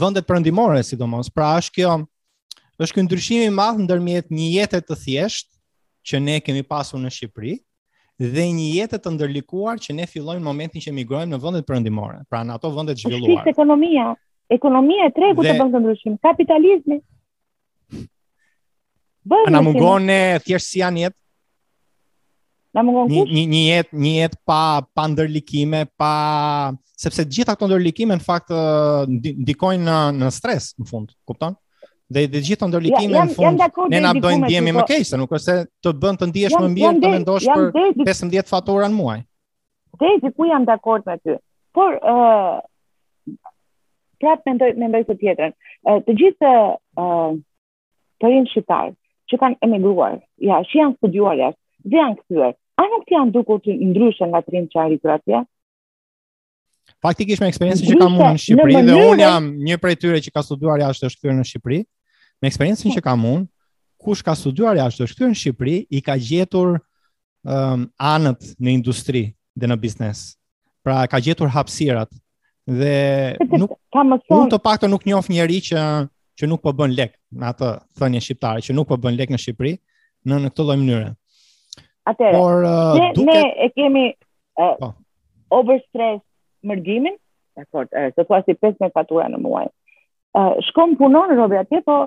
[0.00, 1.30] vendet perëndimore sidomos.
[1.30, 1.94] Pra është kjo
[2.80, 5.56] është ky ndryshim i madh ndërmjet një jete të thjeshtë
[6.10, 7.58] që ne kemi pasur në Shqipëri,
[8.20, 12.42] dhe një jetë të ndërlikuar që ne fillojmë momentin që emigrojmë në vendet perëndimore, pra
[12.44, 13.36] në ato vende të zhvilluara.
[13.40, 14.08] Është ekonomia,
[14.56, 15.54] ekonomia e tregut dhe...
[15.54, 16.98] të bën të ndryshim, kapitalizmi.
[19.30, 21.16] Bëhet na mungon ne thjesht si janë jetë.
[22.76, 23.32] Na mungon kush?
[23.34, 24.60] Një një jetë, një jetë pa
[24.94, 26.12] pa ndërlikime, pa
[27.00, 28.52] sepse gjitha këto ndërlikime në fakt
[29.10, 31.56] ndikojnë në, në stres në fund, kupton?
[32.14, 33.62] dhe dhe gjithë ndërlikime ja, në fund
[33.94, 34.88] ne na bëjnë ndihemi më po.
[34.90, 38.48] keq se nuk është se të bën të ndihesh më mirë të mendosh për 15
[38.50, 39.18] fatura në muaj.
[40.00, 41.36] Tezi ku jam dakord me ty.
[41.76, 42.56] Por ë uh,
[44.22, 45.54] prap mendoj mendoj të tjetrën.
[45.86, 46.64] Uh, të gjithë ë
[47.04, 47.38] uh,
[48.20, 48.94] të rinë shqiptarë
[49.30, 52.56] që kanë emigruar, ja, që janë studiuar jashtë dhe janë kthyer.
[52.80, 55.44] A nuk janë dukur të ndryshën nga të rinë që janë rikur atje?
[57.00, 60.32] Faktikisht me eksperiencën që kam unë në Shqipëri dhe unë jam një prej tyre që
[60.34, 61.78] ka studuar jashtë është kthyer në Shqipëri
[62.40, 63.46] me eksperiencën që kam unë,
[64.00, 69.22] kush ka studuar jashtë, është këtu në Shqipëri, i ka gjetur um, anët në industri
[69.60, 70.24] dhe në biznes.
[70.80, 72.08] Pra, ka gjetur hapsirat.
[72.70, 73.76] Dhe nuk,
[74.32, 75.84] unë të pak të nuk njof njeri që,
[76.38, 79.40] që nuk po bën lek, në atë thënje shqiptare, që nuk po bën lek në
[79.44, 79.74] Shqipëri,
[80.28, 81.10] në në këtë lloj mënyre.
[82.08, 84.94] Atere, Por, uh, ne, ne e kemi uh, oh.
[85.60, 86.22] overstress
[86.66, 87.18] mërgimin,
[87.60, 89.66] dhe uh, të thua si 15 fatura në muaj.
[90.32, 92.00] Uh, shkom punon, Robi, atje, po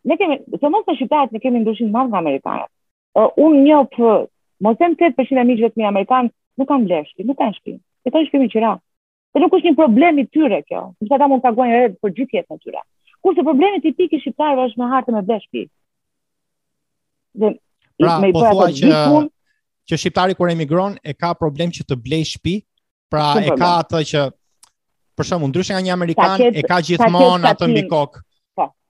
[0.00, 2.70] ne kemi, të mos në shqiptarët, ne kemi ndryshin madhë nga Amerikanët.
[3.16, 4.26] Uh, unë një për,
[4.66, 7.76] mos e në 8% e miqëve të mi Amerikanë, nuk kanë bleshti, nuk kanë shpi.
[8.06, 8.72] E të në shpimi qëra.
[9.34, 11.96] Dhe nuk është një problemi tyre kjo, në ata ta mund të aguaj në redë
[12.02, 12.82] për gjithë jetë në tyre.
[13.24, 15.64] Kurse problemi të i piki i është me hartë me bleshpi
[17.34, 17.48] Dhe,
[17.98, 19.24] pra, me po thua që, pun,
[19.90, 22.60] që shqiptari kur emigron e ka problem që të blej shpi,
[23.10, 24.22] pra e ka atë që,
[25.18, 28.22] për shumë, ndryshë nga një Amerikan, e ka gjithmonë atë mbi kokë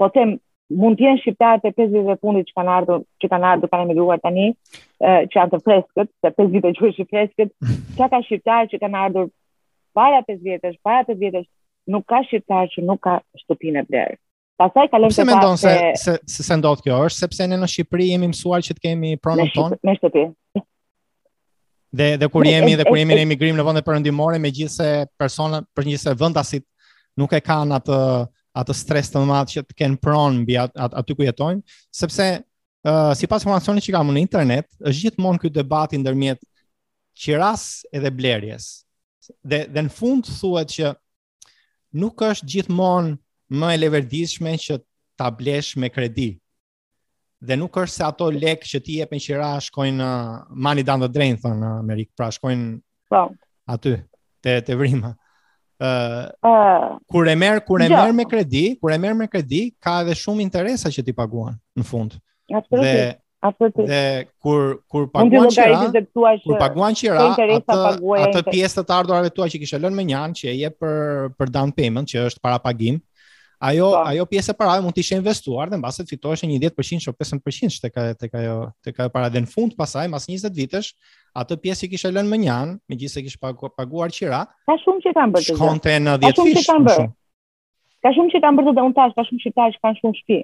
[0.00, 0.34] po them
[0.80, 3.86] mund të jenë shqiptarët e 50 vjetë fundit që kanë ardhur që kanë ardhur kanë
[3.88, 4.44] emigruar tani
[5.00, 7.54] që janë të freskët, se 50 vite që janë freskët,
[7.96, 9.30] çka ka shqiptar që kanë ardhur
[9.98, 11.48] para 5 vjetësh, para 5 vjetësh
[11.96, 14.18] nuk ka shqiptar që nuk ka shtëpinë bler.
[14.60, 15.52] Pastaj kalojmë te pastë.
[15.62, 18.82] Se se se se ndodh kjo është sepse ne në Shqipëri jemi mësuar që të
[18.86, 20.24] kemi pronën tonë në shtëpi.
[21.96, 25.88] Dhe dhe kur jemi dhe kur jemi në emigrim në vende perëndimore, megjithëse persona për
[26.20, 26.66] vendasit
[27.18, 27.96] nuk e kanë atë
[28.60, 31.60] atë stres të madh që të kenë pronë mbi atë aty ku jetojnë,
[31.94, 36.42] sepse uh, sipas informacionit që kam në internet, është gjithmonë ky debati ndërmjet
[37.14, 38.68] qiras edhe blerjes.
[39.42, 40.92] Dhe dhe në fund thuhet që
[42.02, 43.16] nuk është gjithmonë
[43.50, 44.78] më e leverdishme që
[45.18, 46.32] ta blesh me kredi.
[47.42, 51.08] Dhe nuk është se ato lekë që ti jepen qira shkojnë uh, mani dan dhe
[51.08, 52.82] drain, thonë në Amerikë, pra shkojnë so.
[53.10, 53.24] Po.
[53.72, 53.96] aty,
[54.44, 55.14] te te vrima.
[55.80, 58.00] Uh, uh, kur e merë kur e jo.
[58.12, 61.86] me kredi, kur e merë me kredi ka edhe shumë interesa që ti paguan në
[61.88, 62.14] fund.
[62.52, 62.98] Absolutisht.
[63.00, 63.08] Dhe,
[63.40, 63.86] absoluti.
[63.88, 64.02] dhe
[64.38, 67.80] kur kur paguan që ai të thua paguan që ra, atë,
[68.28, 71.54] atë pjesë të ardhurave tua që kishe lënë me njanë, që e jep për për
[71.58, 73.00] down payment që është para pagim,
[73.60, 74.02] ajo pa.
[74.08, 77.36] ajo pjesë e parave mund të ishte investuar dhe mbase të fitoheshe një 10% ose
[77.36, 80.94] 15% tek ajo tek ajo tek ajo para dhe në fund pasaj mas 20 vitesh
[81.36, 84.40] atë pjesë që kishe lënë më njan, megjithëse kishe paguar, paguar qira.
[84.66, 85.46] Ka shumë që kanë bërë.
[85.52, 86.40] Shkonte në 10 fish.
[86.40, 87.04] Ka shumë që kanë bërë.
[88.06, 90.38] Ka shumë që kanë bërë dhe un tash, ka shumë shqiptarë tash, kanë shumë shtëpi.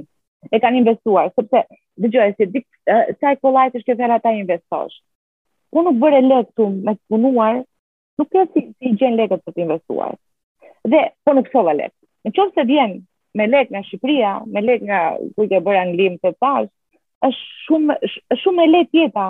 [0.52, 1.62] E kanë investuar, sepse
[2.05, 2.66] dëgjoj se dik
[3.22, 5.00] sa kollajt është që ata investosh.
[5.72, 7.57] Ku nuk bëre lë këtu me punuar,
[8.20, 10.14] nuk ke si, si gjen lekët për të investuar.
[10.87, 12.06] Dhe po nuk sova lekë.
[12.26, 12.94] Në qovë se vjen
[13.38, 15.00] me lek nga Shqipria, me lek nga
[15.38, 16.66] kujtë e bërë anglim të pas,
[17.28, 19.26] është shumë, është shumë e let jeta.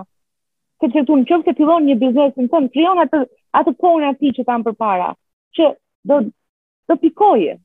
[0.81, 3.21] Se që tu në qovë se pilon një biznes në tënë, klion atë,
[3.61, 5.11] atë kohën e ati që kam për para,
[5.59, 5.69] që
[6.11, 6.21] do,
[6.89, 7.59] do pikoje.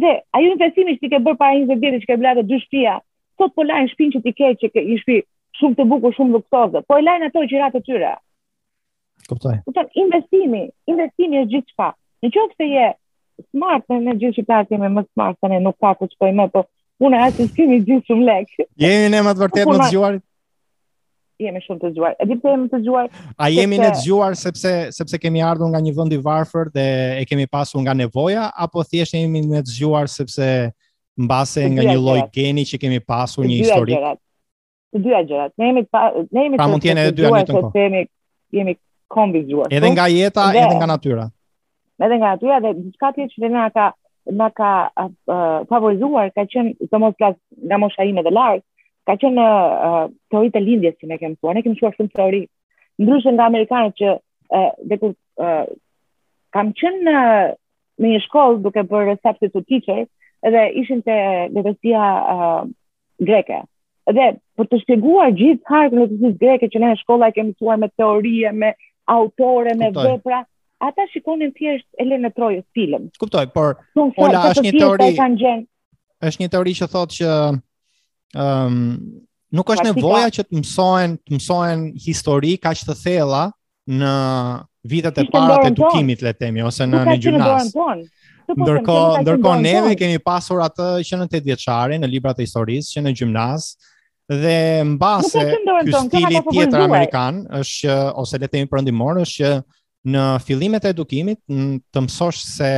[0.00, 2.96] Dhe, ajo investimi që ti ke bërë para 20 vjetë që ke blatë dy shpia,
[3.40, 5.18] sot po lajnë shpinë që ti ke që ke shpi
[5.60, 8.16] shumë të bukur, shumë luktozë, po e lajnë ato që ratë të tyre.
[9.28, 9.58] Kuptoj.
[10.04, 11.90] investimi, investimi është gjithë qka.
[12.24, 12.86] Në qovë se je
[13.52, 16.46] smart, ne në gjithë shqiptarët jemi më smart, se ne nuk ka ku qëpoj me,
[16.52, 16.64] po
[17.04, 18.54] unë e asë në shkimi gjithë shumë lek.
[18.82, 20.24] Jemi ne më të vërtet më të gjuarit?
[21.40, 22.16] Jemi shumë të gjuar.
[22.20, 23.08] E di jemi të gjuar?
[23.40, 26.84] A jemi në të gjuar sepse, sepse kemi ardhë nga një vëndi varfër dhe
[27.22, 30.48] e kemi pasu nga nevoja, apo thjesht jemi në të gjuar sepse
[31.20, 33.96] mbase nga një loj geni që kemi pasu një histori?
[34.90, 35.52] Të dyja gjërat.
[35.62, 35.86] Ne jemi,
[36.34, 38.72] ne jemi pra të, të, të, të jemi,
[39.10, 41.28] kombi Edhe nga jeta, edhe nga natyra
[42.00, 43.86] me dhe nga natyra dhe diçka tjetër që na ka
[44.40, 44.70] na ka
[45.70, 47.36] favorizuar, ka qenë domos plas
[47.68, 48.62] nga mosha ime dhe larg,
[49.06, 49.46] ka qenë
[49.88, 52.42] uh, teoritë e lindjes që ne kemi thuar, ne kemi thuar shumë teori.
[53.00, 55.12] Ndryshe nga amerikanët që uh, dhe kur
[55.46, 55.64] uh,
[56.56, 57.50] kam qenë në uh,
[58.04, 60.04] një shkollë duke bërë substitute teacher
[60.56, 61.16] dhe ishin te
[61.56, 62.62] letësia uh,
[63.30, 63.62] greke.
[64.16, 67.56] Dhe për të shpjeguar gjithë harkën e letësisë greke që ne në shkolla e kemi
[67.60, 68.72] thuar me teori, me
[69.16, 70.44] autore, me vepra,
[70.86, 73.10] ata shikonin thjesht Elena Trojës film.
[73.20, 73.76] Kuptoj, por
[74.24, 75.10] ola është një teori.
[76.30, 78.78] Është një teori që thotë që ëm um,
[79.58, 83.44] nuk është nevoja që të mësohen, të mësohen histori kaq të thella
[83.90, 84.10] në
[84.92, 87.72] vitet e para të edukimit, le të themi, ose në në gjimnaz.
[87.74, 92.96] Po ndërkohë, ndërkohë neve kemi pasur atë që në 8 vjeçare në librat e historisë,
[92.96, 93.68] që në gjimnaz
[94.30, 95.42] dhe mbase
[95.84, 99.50] ky stili tjetër amerikan është që ose le të themi perëndimor është që
[100.08, 102.70] në fillimet e edukimit të mësosh se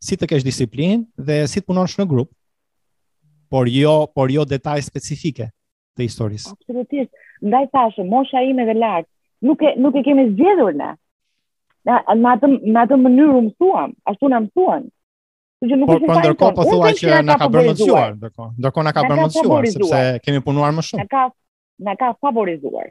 [0.00, 2.30] si të kesh disiplinë dhe si të punosh në grup,
[3.52, 5.50] por jo, por jo detaj specifike
[5.98, 6.54] të historisë.
[6.54, 7.10] Absolutisht.
[7.42, 9.08] Ndaj tashë, mosha ime dhe lart,
[9.44, 10.94] nuk e nuk e kemi zgjedhur ne.
[11.88, 14.86] Na në atë në atë mënyrë u mësuam, ashtu na mësuan.
[15.64, 16.08] Që nuk kemi.
[16.08, 18.50] Por ndërkohë po thua që na ka bërë mësuar, ndërkohë.
[18.60, 21.02] Ndërkohë na ka bërë mësuar sepse kemi punuar më shumë.
[21.02, 21.26] Na ka
[21.90, 22.90] na ka favorizuar.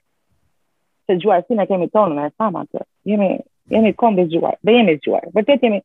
[1.09, 2.69] Se gjuar si na kemi tonë me famat.
[3.09, 3.37] Jemi
[3.69, 5.25] jemi kombi zgjuar, dhe jemi zgjuar.
[5.35, 5.79] Vërtet jemi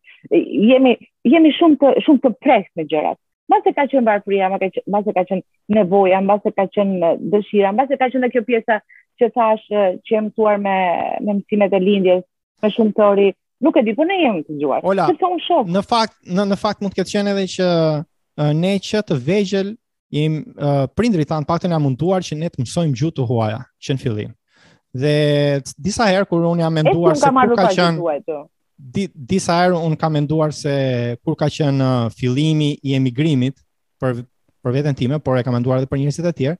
[0.68, 0.94] jemi
[1.34, 3.18] jemi shumë të shumë të pres me gjërat.
[3.50, 5.44] Mbas e ka qenë varfëria, mbas e ka qenë, ka qenë
[5.78, 8.78] nevoja, mbas e ka qenë dëshira, mbas e ka qenë kjo pjesa
[9.20, 10.76] që thash që jam thuar me
[11.26, 12.24] me mësimet e lindjes,
[12.62, 13.28] me shumë tori,
[13.64, 14.88] nuk e di, po ne jemi të zgjuar.
[15.10, 15.68] Sepse un shoh.
[15.76, 19.74] Në fakt, në, në fakt mund të ketë qenë edhe që ne që të vegjël
[20.14, 23.98] jemi uh, prindrit tan paktën e munduar që ne të mësojmë gjuhë të huaja, që
[23.98, 24.32] në fillim.
[24.94, 28.38] Dhe disa herë kur un jam menduar se kur ka qenë
[28.94, 30.74] di, disa herë un kam menduar se
[31.26, 33.58] kur ka qenë uh, fillimi i emigrimit
[34.02, 34.22] për
[34.64, 36.56] për veten time, por e kam menduar edhe për njerëzit e tjerë.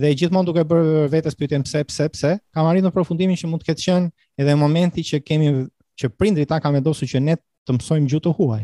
[0.00, 3.62] Dhe gjithmonë duke bërë vetes pyetjen pse pse pse, kam arritur në përfundimin që mund
[3.62, 4.08] të ketë qenë
[4.42, 5.50] edhe momenti që kemi
[6.00, 8.62] që prindrit ta kanë vendosur që ne të mësojmë gjuhën tuaj.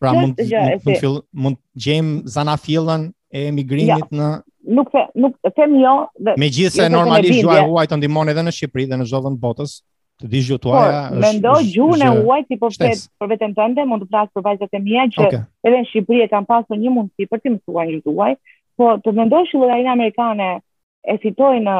[0.00, 3.98] Pra mund gjë, fillojmë mund gjejmë zanafillën e emigrimit ja.
[4.12, 4.28] në
[4.66, 5.92] Nuk se nuk them jo,
[6.26, 9.76] dhe Megjithëse normalisht gjuha huaj të ndihmon edhe në Shqipëri dhe në çdo vend botës.
[10.18, 13.54] Të dish gjuha tuaja është Po, mendo gjuhën e huaj si po flet për veten
[13.54, 15.44] tënde, mund të flas për vajzat e mia që okay.
[15.68, 18.34] edhe në Shqipëri e kanë pasur një mundësi për të mësuar një gjuhë huaj,
[18.80, 21.76] po të mendosh që vëllai amerikane e, fitojnë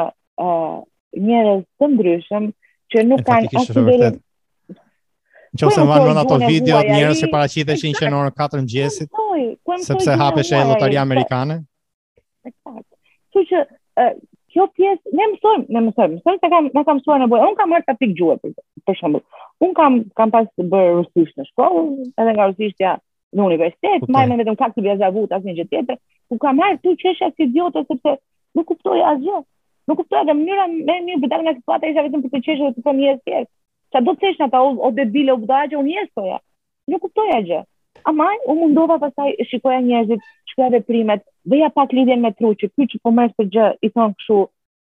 [0.47, 0.79] uh,
[1.27, 2.49] njerëz të ndryshëm
[2.95, 4.15] që nuk kanë asnjë po,
[5.57, 8.17] Në që se më anë në ato video, njërës e paracitë e shenë që në
[8.21, 9.07] orë 4 mëgjesit.
[9.07, 9.89] Në po, mësoj, ku e mësoj?
[9.97, 11.61] Sepse hapesh e lotaria amerikane.
[12.49, 12.87] Eksakt.
[13.35, 13.63] Kështu që
[14.55, 17.49] kjo pjesë ne mësojmë, ne mësojmë, mësojmë se kam, ne kam mësuar nevojë.
[17.51, 18.55] un kam marr ta pikë gjuhë për
[18.89, 19.21] për shemb.
[19.67, 21.83] Un kam kam pas të bëj rusisht në shkollë,
[22.23, 22.95] edhe nga rusishtja
[23.37, 25.99] në universitet, më më vetëm kaq të bëj zavut asnjë gjë tjetër.
[26.31, 28.17] Ku kam marr ti çeshja si idiotë sepse
[28.57, 29.43] nuk kuptoj asgjë.
[29.87, 32.73] Nuk kuptoj edhe mënyra më e mirë dalë nga situata isha vetëm për të qeshur
[32.75, 33.47] të thonë një herë.
[33.95, 36.39] Sa do të thësh ata o debile o budaje unë jesoja.
[36.41, 37.63] Po nuk kuptoj asgjë
[38.09, 42.53] amaj, u mundova pasaj shikoja njerëzit, shikoja dhe primet, dhe ja pak lidhjen me tru,
[42.63, 44.37] që kërë që po mërë gjë, i thonë këshu,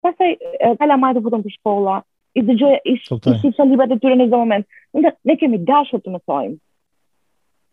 [0.05, 0.35] pasaj,
[0.81, 1.97] kala majtë putëm për shkolla,
[2.37, 4.67] i dhe gjë, i shikë që libat e tyre në zë moment,
[5.01, 6.57] ne, ne kemi dashur të më thojmë,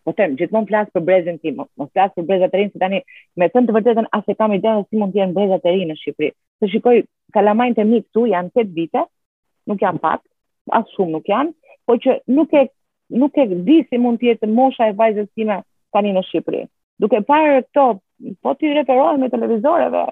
[0.06, 3.02] po them, gjithmonë flas për brezin tim, mos flas për brezat të rinë, se tani
[3.40, 5.92] me thënë të vërtetën a se kam idenë si mund të jenë brezat të rinë
[5.92, 6.30] në Shqipëri.
[6.62, 7.02] Se shikoj
[7.36, 9.04] kalamajt e mi këtu janë 8 vite,
[9.70, 10.24] nuk janë pak,
[10.74, 11.54] as shumë nuk janë,
[11.86, 12.64] po që nuk e
[13.12, 15.60] nuk e di si mund të jetë mosha e vajzës time
[15.94, 16.62] tani në Shqipëri.
[17.02, 17.84] Duke parë këto,
[18.40, 20.02] po ti referohen me televizoreve,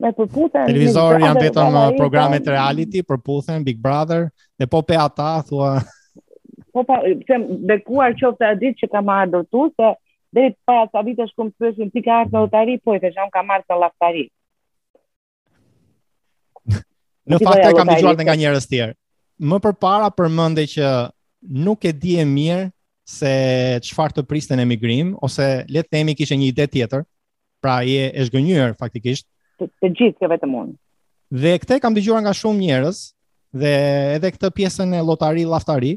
[0.00, 0.66] me përputhen.
[0.70, 5.78] televizor janë vetëm programet reality, përputhen Big Brother dhe po pe ata thua
[6.72, 6.94] Po po,
[7.26, 9.86] se bekuar qoftë a ditë që kam ardhur tu se
[10.32, 13.64] deri para sa vitesh kum pyesin ti ka ardhur lotari, po i thëshëm kam marrë
[13.68, 14.24] të lotari.
[17.30, 18.94] Në fakt e kam dëgjuar nga njerëz tjerë.
[19.50, 20.86] Më përpara përmendej që
[21.42, 22.70] nuk e e mirë
[23.10, 23.30] se
[23.82, 27.04] çfarë të priste në emigrim ose le të themi kishte një ide tjetër,
[27.60, 29.26] pra ai e zgjënjur faktikisht.
[29.58, 30.74] Të, të gjithë jo vetëm unë.
[31.30, 33.00] Dhe këtë kam dëgjuar nga shumë njerëz
[33.52, 33.72] dhe
[34.16, 35.96] edhe këtë pjesën e lotari laftari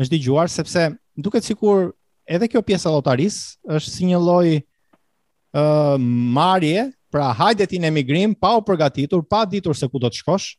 [0.00, 1.92] është dëgjuar sepse duket sikur
[2.26, 3.36] edhe kjo pjesë e lotaris
[3.68, 4.52] është si një lloj
[5.52, 10.00] ë uh, marrje, pra hajde ti në emigrim pa u përgatitur, pa ditur se ku
[10.00, 10.54] do të shkosh,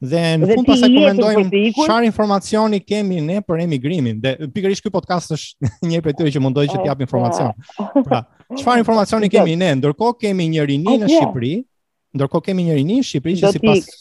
[0.00, 4.16] Dhe në fund pas e komendojmë qarë informacioni kemi ne për emigrimin.
[4.22, 7.50] Dhe pikërish këj podcast është një për tëri që mundoj që t'jap informacion.
[7.76, 8.02] Po.
[8.06, 8.22] Pra,
[8.54, 9.74] qëfar informacioni kemi ne?
[9.82, 11.52] Ndërko kemi një rini në Shqipëri,
[12.16, 14.00] ndërko kemi një rini në Shqipëri që si pas uh,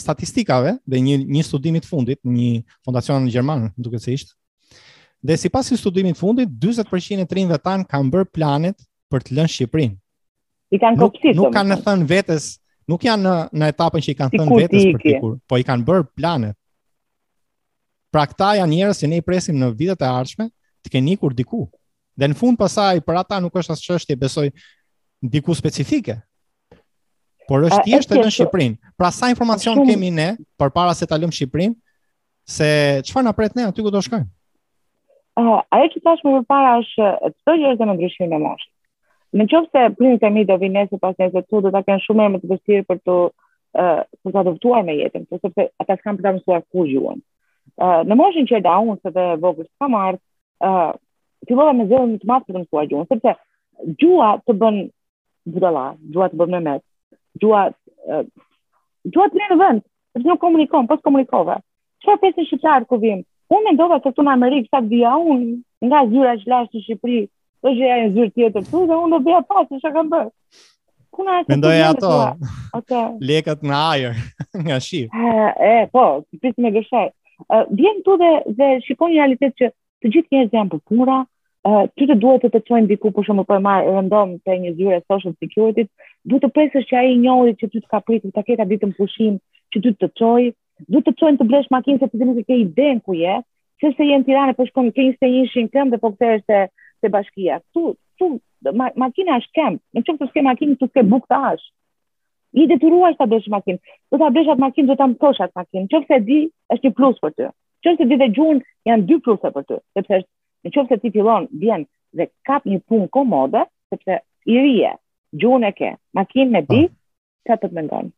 [0.00, 4.32] statistikave dhe një, një studimit fundit, një fondacion në Gjerman, duke se ishtë,
[5.28, 8.80] dhe si pas i studimit fundit, 20% e të rinëve tanë kanë bërë planet
[9.12, 9.92] për të lënë Shqipërin.
[10.72, 12.52] I kanë Nuk, nuk kanë në thënë vetës,
[12.88, 15.86] nuk janë në, në etapën që i kanë thënë vetës për pikur, po i kanë
[15.88, 16.56] bërë planet.
[18.14, 20.48] Pra këta janë njerës që ne i presim në vitet e ardhshme
[20.84, 21.64] të kenë ikur diku.
[22.14, 24.48] Dhe në fund pasaj, për ata nuk është as çështje besoj
[25.24, 26.20] diku specifike.
[27.48, 28.76] Por është thjesht në Shqiprin.
[28.96, 29.88] Pra sa informacion shum...
[29.88, 30.28] kemi ne,
[30.60, 31.74] për para se talëm Shqiprin,
[32.48, 32.68] se
[33.08, 34.28] qëfar në pret ne, aty ku do shkojmë?
[35.40, 37.08] Uh, ajo që tash më përpara është
[37.40, 38.73] çdo gjë është në ndryshimin e moshës.
[39.34, 42.02] Në qoftë se prindërit e mi do vinë nesër pas nesër këtu, do ta kenë
[42.04, 43.14] shumë më të vështirë për të
[43.76, 47.16] për të adaptuar me jetën, po sepse ata s'kan për ta mësuar ku jeton.
[48.10, 50.20] Në moshën që dau unë se të vogël sa marr,
[51.48, 53.34] ti vola me zëmë të mafë të mësuar gjuhën, sepse
[54.04, 54.78] gjuha të bën
[55.56, 56.84] budalla, gjuha të bën me mes,
[57.42, 57.64] gjuha
[59.10, 59.82] gjuha të rëndë vend,
[60.14, 61.58] sepse nuk komunikon, pas po komunikova.
[62.04, 63.26] Çfarë pse shqiptar ku vim?
[63.50, 67.20] Unë mendova se tu në Amerikë sa dia unë nga zyra që lash në Shqipëri,
[67.64, 70.08] Po që ja një zyrë tjetër të dhe unë do bëja pasë, në shë kam
[70.12, 70.30] bërë.
[71.48, 72.08] Mendoj ato.
[72.76, 73.04] Okej.
[73.24, 74.18] Lekët në ajër
[74.66, 75.00] nga shi.
[75.14, 75.30] Po,
[75.68, 77.04] ë, po, sipër me gëshaj.
[77.78, 82.10] Vjen këtu dhe dhe shikon një realitet që të gjithë njerëzit janë bukurë, ë, ty
[82.10, 85.00] të duhet të të çojnë diku, por shumë po e marr rëndom te një zyrë
[85.08, 85.86] social security,
[86.28, 88.92] duhet të presësh që ai i njohë që ty të ka pritur ta keta ditën
[89.00, 89.40] pushim,
[89.72, 90.52] që ty të të çojë,
[90.90, 93.38] duhet të të të blesh makinën sepse ti nuk e ke iden ku je,
[93.80, 96.66] sepse je në Tiranë po shkon ke 21 shkëmb dhe po kthehesh te
[97.04, 97.60] se bashkia.
[97.72, 97.82] Tu,
[98.18, 98.24] tu,
[98.80, 101.68] ma, makina është kemë, në qëmë të s'ke makinë, të s'ke bukë të ashë.
[102.62, 103.80] I detyrua është të beshë makinë,
[104.14, 106.40] të të beshë atë makinë, të të më toshë atë makinë, qëmë se di
[106.74, 107.50] është një plus për të.
[107.84, 111.48] Qëmë se di dhe gjunë janë dy pluse për të, në qëmë se ti fillon,
[111.62, 111.86] vjen
[112.18, 114.18] dhe kap një punë komode, të
[114.54, 114.92] i rije,
[115.40, 116.94] gjunë e ke, makinë me di, ah.
[117.48, 118.10] të të të mëndonë.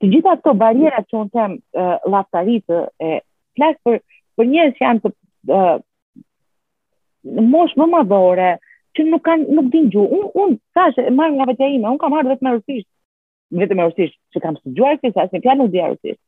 [0.00, 2.80] Të gjitha këto barjera që unë temë uh, eh, laftaritë,
[3.58, 4.00] për,
[4.38, 5.12] për njës janë të,
[5.54, 5.76] uh,
[7.26, 8.46] në moshë më madhore,
[8.96, 10.16] që nuk kanë nuk din gjuhë.
[10.18, 12.88] Unë, un, thash, marrë nga vetja ime, unë kam marrë vetëm me rusisht,
[13.62, 16.20] vetë me rusisht, që kam së gjuhë sa asë një pja nuk dhja rusisht.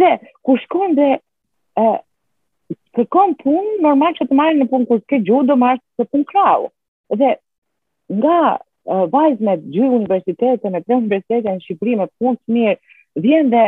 [0.00, 0.12] Dhe,
[0.44, 1.10] ku shkon dhe,
[1.84, 1.88] e,
[3.14, 6.08] kom punë, normal që të marrë në punë, kur të ke gjuhë, do marrë të
[6.12, 6.70] punë krau.
[7.20, 7.34] Dhe,
[8.22, 12.74] nga e, vajzë me gjuhë universitete, me tre universitetet në Shqipëri, me punë të mirë,
[13.24, 13.64] vjen dhe,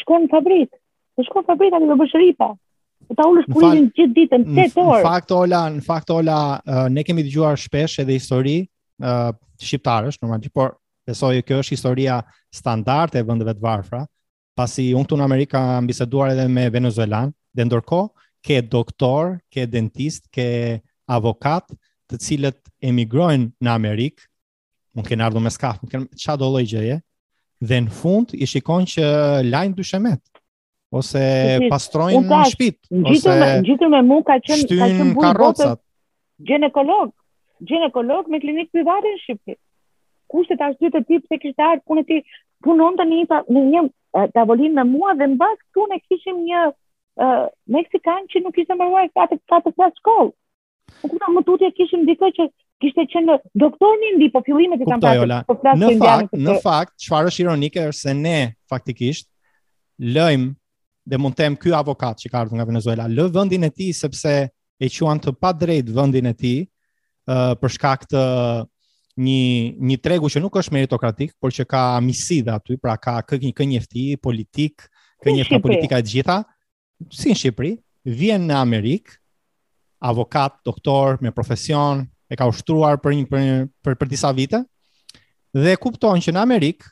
[0.00, 0.80] shkon në fabrikë,
[1.22, 2.52] shkon në fabrikë, atë dhe
[3.14, 3.46] Ta ulësh
[3.94, 5.02] gjithë ditën, 8 orë.
[5.02, 6.36] Në fakt Ola, në fakt Ola,
[6.90, 8.54] ne kemi dëgjuar shpesh edhe histori
[8.98, 10.72] të shqiptarësh normalisht, por
[11.06, 12.20] besoj kjo është historia
[12.54, 14.04] standarde e vendeve të varfra,
[14.56, 18.08] pasi unë këtu në Amerikë kam biseduar edhe me Venezuelan, dhe ndërkohë
[18.44, 20.80] ke doktor, ke dentist, ke
[21.10, 21.68] avokat,
[22.10, 24.30] të cilët emigrojnë në Amerikë
[24.94, 26.98] mund kenë ardhur me skaf, mund kënë çado lloj gjëje.
[27.64, 29.06] Dhe në fund i shikojnë që
[29.50, 30.22] lajn dyshemet
[30.94, 31.22] ose
[31.62, 32.78] si, pastrojnë në shpit,
[33.12, 33.50] ose me,
[33.96, 35.80] me mua ka qenë ka qenë bujë karrocat.
[36.46, 37.12] Gjinekolog,
[37.70, 39.58] gjinekolog me klinikë private në Shqipëri.
[40.34, 42.18] Kushtet as dy të tip se kishte art punë ti
[42.64, 43.84] punon tani pa me një
[44.34, 49.06] tavolinë me mua dhe mbas këtu ne kishim një uh, meksikan që nuk ishte mbaruar
[49.18, 50.32] fatet fatet pas shkollë.
[51.02, 52.48] Nuk kuptoj më tutje kishim diçka që
[52.82, 55.36] kishte qenë doktor në Indi, po fillimet i kanë pasur.
[55.50, 58.38] Po në fakt, në fakt, çfarë është ironike është se ne
[58.70, 59.30] faktikisht
[60.16, 60.50] lëjmë
[61.04, 64.32] dhe mund tem ky avokat që ka ardhur nga Venezuela lë vendin e tij sepse
[64.80, 68.22] e quan të pa drejt vendin e tij uh, për shkak të
[69.16, 73.20] një një tregu që nuk është meritokratik, por që ka amisi dhe aty, pra ka
[73.22, 74.88] kë një kënjefti politik,
[75.22, 76.40] kënjefti politika e gjitha,
[77.14, 77.70] si në Shqipëri,
[78.10, 79.12] vjen në Amerik,
[80.02, 83.54] avokat, doktor, me profesion, e ka ushtruar për një për një
[83.86, 84.64] për për disa vite
[85.54, 86.82] dhe kupton që në Amerik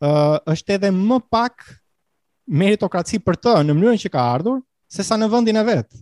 [0.00, 1.66] ë uh, është edhe më pak
[2.46, 6.00] meritokraci për të në mënyrën që ka ardhur, se sa në vëndin e vetë.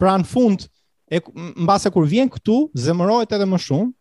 [0.00, 0.64] Pra në fund,
[1.10, 3.92] e, në base kur vjen këtu, zemërojt edhe më shumë,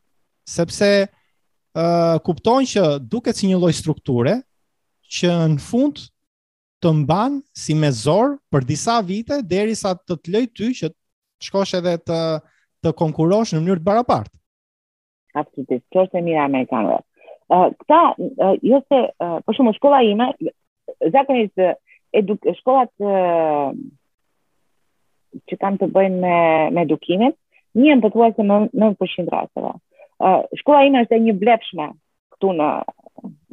[0.49, 4.39] sepse uh, kuptojnë që duket si një loj strukture,
[5.11, 6.01] që në fund
[6.81, 10.89] të mban si me zor për disa vite deri sa të të lëj ty që
[10.89, 12.19] të shkosh edhe të,
[12.81, 14.35] të konkurosh në mënyrë të barapartë.
[15.37, 16.97] Absolutisht, që është e mirë amerikanëve.
[17.51, 20.29] Uh, këta, uh, jo se, uh, për shumë, shkolla ime,
[21.09, 21.57] zakonisht
[22.13, 23.11] eduk shkollat e,
[25.47, 26.35] që kanë të bëjnë me
[26.75, 27.33] me edukimin,
[27.79, 29.71] një janë pothuajse në 9% rasteve.
[30.21, 31.85] Ë shkolla ime është e një blepshme
[32.35, 32.67] këtu në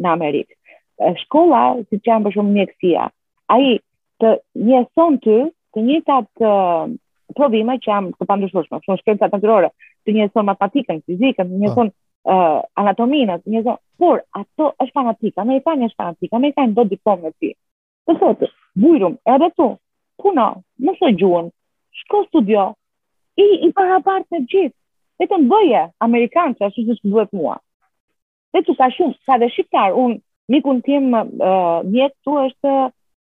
[0.02, 0.54] në Amerikë.
[1.22, 3.04] Shkolla, si që janë për shumë mjekësia,
[3.52, 3.76] a i
[4.22, 4.32] të
[4.66, 5.38] njëson të
[5.76, 9.70] të njëtat të provime që janë të pandrëshushme, shumë shkencat të të
[10.06, 12.58] të njëson matematikën, fizikën, të njëson uh, ah.
[12.82, 16.74] anatominë, të njëson Por, ato është fanatika, me i është fanatika, me i ta një
[16.76, 17.48] do dikom në ti.
[18.06, 18.48] Të thotë,
[18.84, 19.66] bujrum, edhe tu,
[20.22, 20.44] kuna,
[20.86, 21.14] më së
[22.00, 22.66] shko studio,
[23.42, 24.76] i, i para partë në gjithë,
[25.22, 27.56] e të në bëje, Amerikanë që është nështë në duhet mua.
[28.54, 30.20] E të ka shumë, sa dhe shqiptar, unë,
[30.54, 32.74] mikun tim, mjekë tu, është,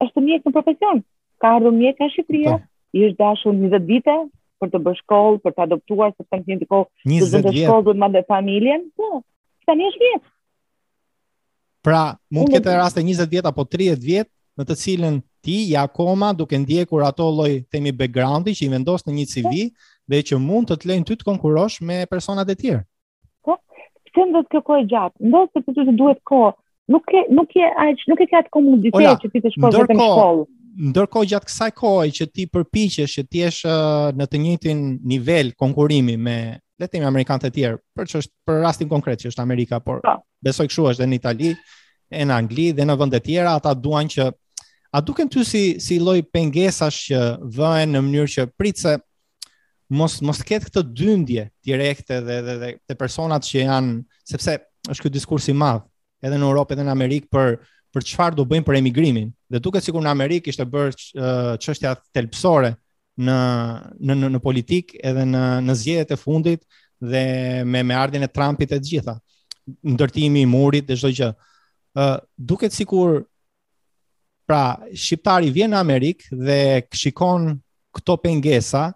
[0.08, 1.04] është mjekë në profesion,
[1.40, 2.98] ka ardhë mjekë në Shqipria, po.
[2.98, 4.16] i është dashur 20 një dite,
[4.60, 7.54] për të bërë shkollë, për të adoptuar, për të të një të një të të
[7.54, 9.20] një të një të një
[9.68, 10.14] të të një
[11.84, 15.82] Pra, mund të ketë raste 20 vjet apo 30 vjet në të cilën ti ja
[15.84, 19.90] akoma duke ndjekur ato lloj themi backgroundi që i vendos në një CV po.
[20.08, 22.80] dhe që mund të të lejnë ty të konkurrosh me personat e tjerë.
[23.44, 23.58] Po,
[24.06, 25.16] pse të kjo kohë gjatë?
[25.28, 26.54] Ndodh ti të, të duhet kohë.
[26.92, 30.00] Nuk ke nuk ke aq, nuk e ke atë komoditet që ti të shkosh vetëm
[30.00, 30.48] në shkollë.
[30.90, 33.60] Ndërkohë gjatë kësaj kohe që ti përpiqesh që ti jesh
[34.18, 34.82] në të njëjtin
[35.12, 36.38] nivel konkurimi me
[36.78, 39.78] le të themi amerikanë të tjerë, për që është për rastin konkret që është Amerika,
[39.80, 40.16] por po.
[40.42, 41.52] besoj kështu është dhe në Itali,
[42.14, 44.26] e në Angli dhe në vende tjera, ata duan që
[44.94, 47.22] a duken ty si si lloj pengesash që
[47.58, 48.96] vënë në mënyrë që pritse
[49.94, 54.00] mos mos ketë këtë dyndje direkte dhe dhe dhe, personat që janë
[54.32, 54.56] sepse
[54.90, 55.84] është ky diskurs i madh
[56.24, 57.54] edhe në Europë edhe në Amerikë për
[57.94, 59.28] për çfarë do bëjmë për emigrimin.
[59.46, 62.72] Dhe duket sikur në Amerikë ishte bërë çështja thelpsore
[63.16, 66.62] në në në politik edhe në në zgjedhjet e fundit
[67.04, 67.24] dhe
[67.66, 69.14] me me ardhin e Trumpit e gjitha
[69.86, 71.30] ndërtimi i murit dhe çdo gjë.
[71.94, 73.22] ë uh, duket sikur
[74.46, 76.58] pra shqiptari vjen në Amerikë dhe
[76.92, 77.60] shikon
[77.94, 78.90] këto pengesa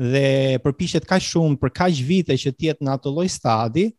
[0.00, 3.90] dhe përpiqet kaq shumë për kaq vite që të jetë në atë lloj stadi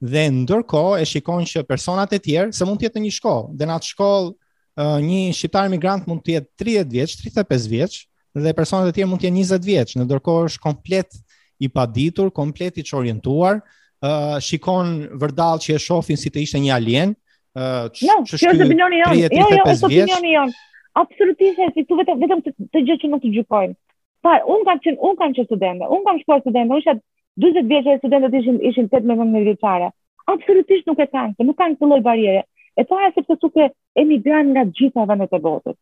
[0.00, 3.56] dhe ndërkohë e shikon që personat e tjerë se mund të jetë në një shkollë,
[3.58, 8.00] dhe në atë shkollë uh, një shqiptar migrant mund të jetë 30 vjeç, 35 vjeç,
[8.40, 11.18] dhe personat e tjerë mund të jenë 20 vjeç, ndërkohë është komplet
[11.64, 13.60] i paditur, komplet i çorientuar,
[14.02, 14.88] ë uh, shikon
[15.20, 17.12] vërdall që e shohin si të ishte një alien,
[17.52, 17.90] ë uh,
[18.26, 19.16] ç'është ja, opinioni jon.
[19.20, 20.54] Jo, jo, është opinioni jon.
[21.02, 23.76] Absolutisht, si tu vetëm vetëm të, të gjë që nuk të gjykojmë.
[24.24, 25.86] Pa, un kam qenë, un kam qenë studente.
[25.96, 26.96] Un kam shkuar studente, isha
[27.42, 29.92] 40 vjeç e studentët ishin ishin 18 vjeçare.
[30.34, 32.42] Absolutisht nuk e kanë, nuk kanë këtë lloj bariere.
[32.78, 35.76] E para sepse suke emigran nga gjitha vendet e botës.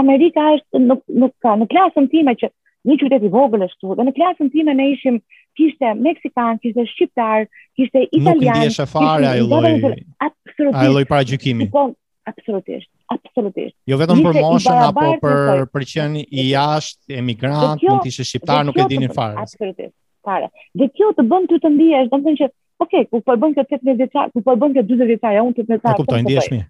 [0.00, 2.50] Amerika është nuk nuk ka në klasën time që
[2.88, 5.16] një qytet i vogël është këtu dhe në klasën time ne ishim
[5.56, 7.46] kishte meksikan, kishte shqiptar,
[7.80, 8.42] kishte italian.
[8.44, 9.96] Nuk ndihesh fare ai lloj.
[10.28, 10.82] Absolutisht.
[10.82, 11.68] Ai lloj paragjykimi.
[11.72, 11.86] Po,
[12.32, 13.74] absolutisht, absolutisht.
[13.92, 18.66] Jo vetëm për moshën apo për për qen i jashtë emigrant, mund të ishe shqiptar,
[18.68, 19.40] nuk e dinin fare.
[19.46, 19.94] Absolutisht.
[20.26, 20.50] Fare.
[20.76, 22.52] Dhe kjo të bën ty të ndihesh, domethënë që
[22.84, 25.54] Ok, ku po bën këtë 18 vjeçar, ku po bën këtë 40 vjeçar, ja unë
[25.54, 25.94] 18 vjeçar.
[25.96, 26.66] Po kuptoj, ndihesh mirë.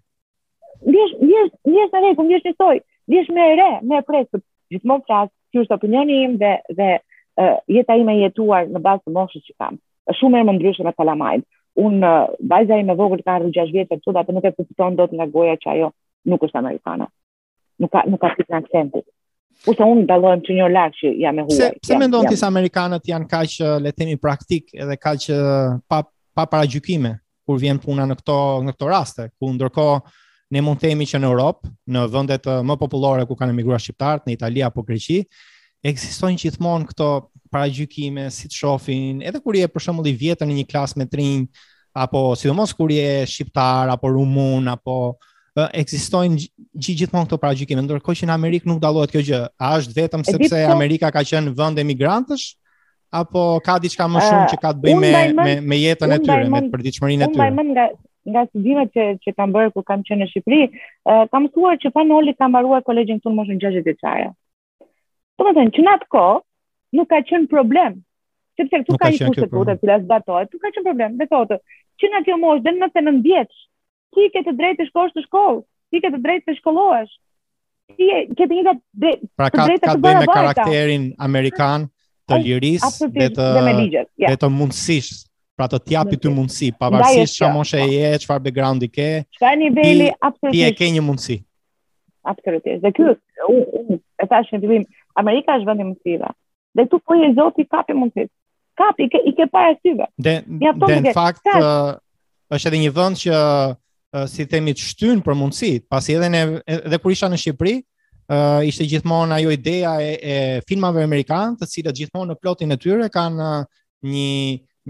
[0.86, 2.52] Ndihesh, ndihesh, ndihesh tani, ku ndihesh ti
[3.06, 4.40] Dish me re, me presë,
[4.74, 6.88] gjithmonë flas, ky është opinioni im dhe dhe
[7.40, 9.78] uh, jeta ime e jetuar në bazë të moshës që kam.
[10.10, 11.44] Është shumë më e mëndryshme me Kalamajt.
[11.86, 14.98] Un uh, bajza ime vogël ka rrugë 6 vjet për çdo apo nuk e kupton
[14.98, 15.92] dot nga goja që ajo
[16.32, 17.06] nuk është amerikane.
[17.84, 19.06] Nuk ka nuk ka fikën aksentit.
[19.66, 21.56] sa unë dalojmë të njëjë lak që jam e huaj.
[21.58, 23.54] Se se mendon ti se amerikanët janë kaq
[23.84, 25.30] le të themi praktik edhe kaq
[25.88, 26.02] pa
[26.36, 27.14] pa paragjykime
[27.46, 28.36] kur vjen puna në këto
[28.66, 30.00] në këto raste, ku ndërkohë
[30.46, 34.26] ne mund themi që në Europë, në vendet uh, më popullore ku kanë emigruar shqiptarët,
[34.28, 35.20] në Itali apo Greqi,
[35.86, 37.08] ekzistojnë gjithmonë këto
[37.52, 41.06] paragjykime si të shohin, edhe kur je për shembull i vjetër në një klasë me
[41.10, 41.44] trinj
[41.96, 46.38] apo sidomos kur je shqiptar apo rumun apo uh, ekzistojnë
[46.76, 49.42] gjithmonë këto paragjykime, ndërkohë që në Amerikë nuk dallohet kjo gjë.
[49.58, 50.72] A është vetëm sepse po.
[50.76, 52.52] Amerika ka qenë vend emigrantësh?
[53.16, 56.48] apo ka diçka më shumë që ka të bëjë me, me me jetën e tyre,
[56.52, 57.46] me përditshmërinë e tyre.
[57.52, 57.84] Unë nga
[58.30, 60.62] nga studimet që që kam bërë kur kam qenë në Shqipëri,
[61.30, 64.28] kam mësuar që Panoli ka mbaruar kolegjin tonë moshën 60 vjeçare.
[65.40, 66.24] Domethënë, që natko
[66.96, 68.00] nuk ka qenë problem,
[68.58, 71.16] sepse këtu ka një kushtetutë që las zbatohet, nuk ka qenë problem.
[71.20, 71.60] Me thotë,
[72.02, 73.54] që natë mosh den në 19 vjeç,
[74.16, 75.62] ti ke të drejtë të shkosh në shkollë,
[75.92, 77.14] ti ke të drejtë të shkollohesh.
[77.96, 78.06] Ti
[78.36, 81.84] ke të njëjtat pra të drejtat të bëra me karakterin amerikan
[82.26, 84.32] të lirisë dhe të dhe me ligjet, ja.
[84.32, 85.25] dhe të mundësisë
[85.56, 89.06] pra të t'japi ty mundësi, pavarësisht çfarë moshe je, çfarë backgroundi ke.
[89.38, 90.56] Çfarë niveli absolutisht.
[90.56, 91.38] Ti e ke një mundësi.
[92.32, 92.82] Absolutisht.
[92.84, 93.14] Dhe kjo,
[94.22, 94.82] e thash në
[95.22, 96.28] Amerika është vendi i mundësive.
[96.76, 98.28] Dhe tu po e zoti ka të mundësi.
[98.76, 100.10] Ka i ke i ke para syve.
[100.20, 100.38] Dhe
[100.82, 106.16] po në fakt është edhe një vend që si themi të shtyn për mundësit, pasi
[106.18, 107.78] edhe ne edhe kur isha në Shqipëri
[108.26, 110.36] Uh, ishte gjithmonë ajo ideja e, e
[110.66, 113.60] filmave amerikanë, të cilat gjithmonë në plotin e tyre kanë uh,
[114.10, 114.32] një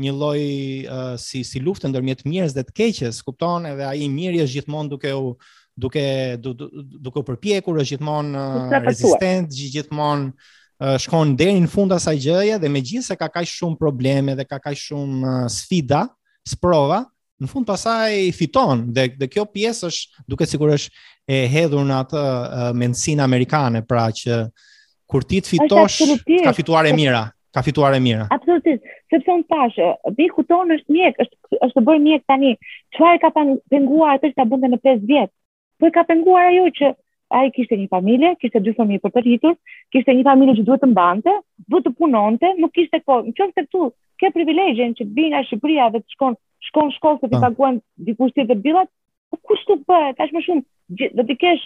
[0.00, 0.40] një lloj
[0.86, 4.58] uh, si si luftë ndërmjet mirës dhe të keqes, kupton, edhe ai i miri është
[4.60, 5.30] gjithmonë duke u
[5.76, 6.02] duke
[6.40, 6.66] du, du,
[7.08, 12.58] duke u përpjekur, është gjithmonë uh, rezistent, gjithmonë uh, shkon deri në fund asaj gjëje
[12.62, 16.04] dhe megjithëse ka kaq shumë probleme dhe ka kaq shumë uh, sfida,
[16.48, 17.02] sprova,
[17.42, 21.94] në fund pasaj fiton dhe dhe kjo pjesë është duke sikur është e hedhur në
[22.04, 24.42] atë uh, mendsinë amerikane, pra që
[25.10, 25.96] kur ti të fitosh,
[26.44, 27.24] ka fituar e mira
[27.56, 28.26] ka fituar e mira.
[28.34, 29.86] Absolutisht sepse un pashë,
[30.18, 32.54] biku ton është mjek, është është të bëj mjek tani.
[32.94, 33.30] Çfarë ka
[33.74, 35.30] penguar atë që ta bënte në 5 vjet?
[35.78, 36.92] Po e ka penguar ajo që
[37.36, 39.54] ai kishte një familje, kishte dy fëmijë për të rritur,
[39.94, 41.34] kishte një familje që duhet të mbante,
[41.68, 43.26] duhet të punonte, nuk kishte kohë.
[43.30, 43.86] Në çonse këtu
[44.22, 46.38] ke privilegjen që të vinë në Shqipëri atë të shkon,
[46.70, 47.42] shkon shkollë se ti po.
[47.46, 48.94] paguan dikush tjetër billat, bilet.
[49.30, 51.64] Po kush të bëhet tash më shumë do të kesh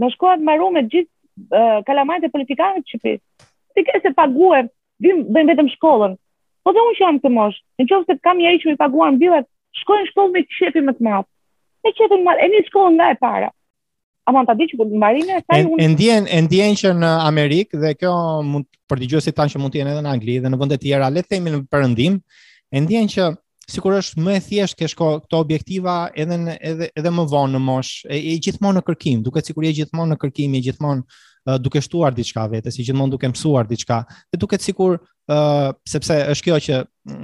[0.00, 3.48] me shkollat mbarume të gjithë kalamajt e politikanëve të Shqipërisë.
[3.76, 4.72] Ti ke se paguën,
[5.04, 6.16] vim bën vetëm shkollën.
[6.62, 9.16] Po dhe unë që jam të mosh, në qovë se kam njeri që mi paguan
[9.18, 9.46] bilet,
[9.80, 11.28] shkojnë shkoj me të më të matë.
[11.82, 13.50] Me të më të matë, e një shkoj nga e para.
[14.26, 15.82] A mund të di që në po marinë e sajnë unë...
[15.82, 18.12] E ndjen, e ndjen që në Amerikë dhe kjo
[18.52, 20.82] mund, për të gjësit tanë që mund të jenë edhe në Angli dhe në vëndet
[20.84, 22.20] tjera, le themi në përëndim,
[22.70, 23.28] e ndjen që
[23.74, 27.56] sikur është më e thjesht ke shko këto objektiva edhe në, edhe edhe më vonë
[27.56, 31.00] në mosh e, e gjithmonë në kërkim duket sikur je gjithmonë në kërkim e gjithmonë
[31.04, 34.98] uh, duke shtuar diçka vetes e gjithmonë duke mësuar diçka dhe duket sikur
[35.88, 36.76] sepse është kjo që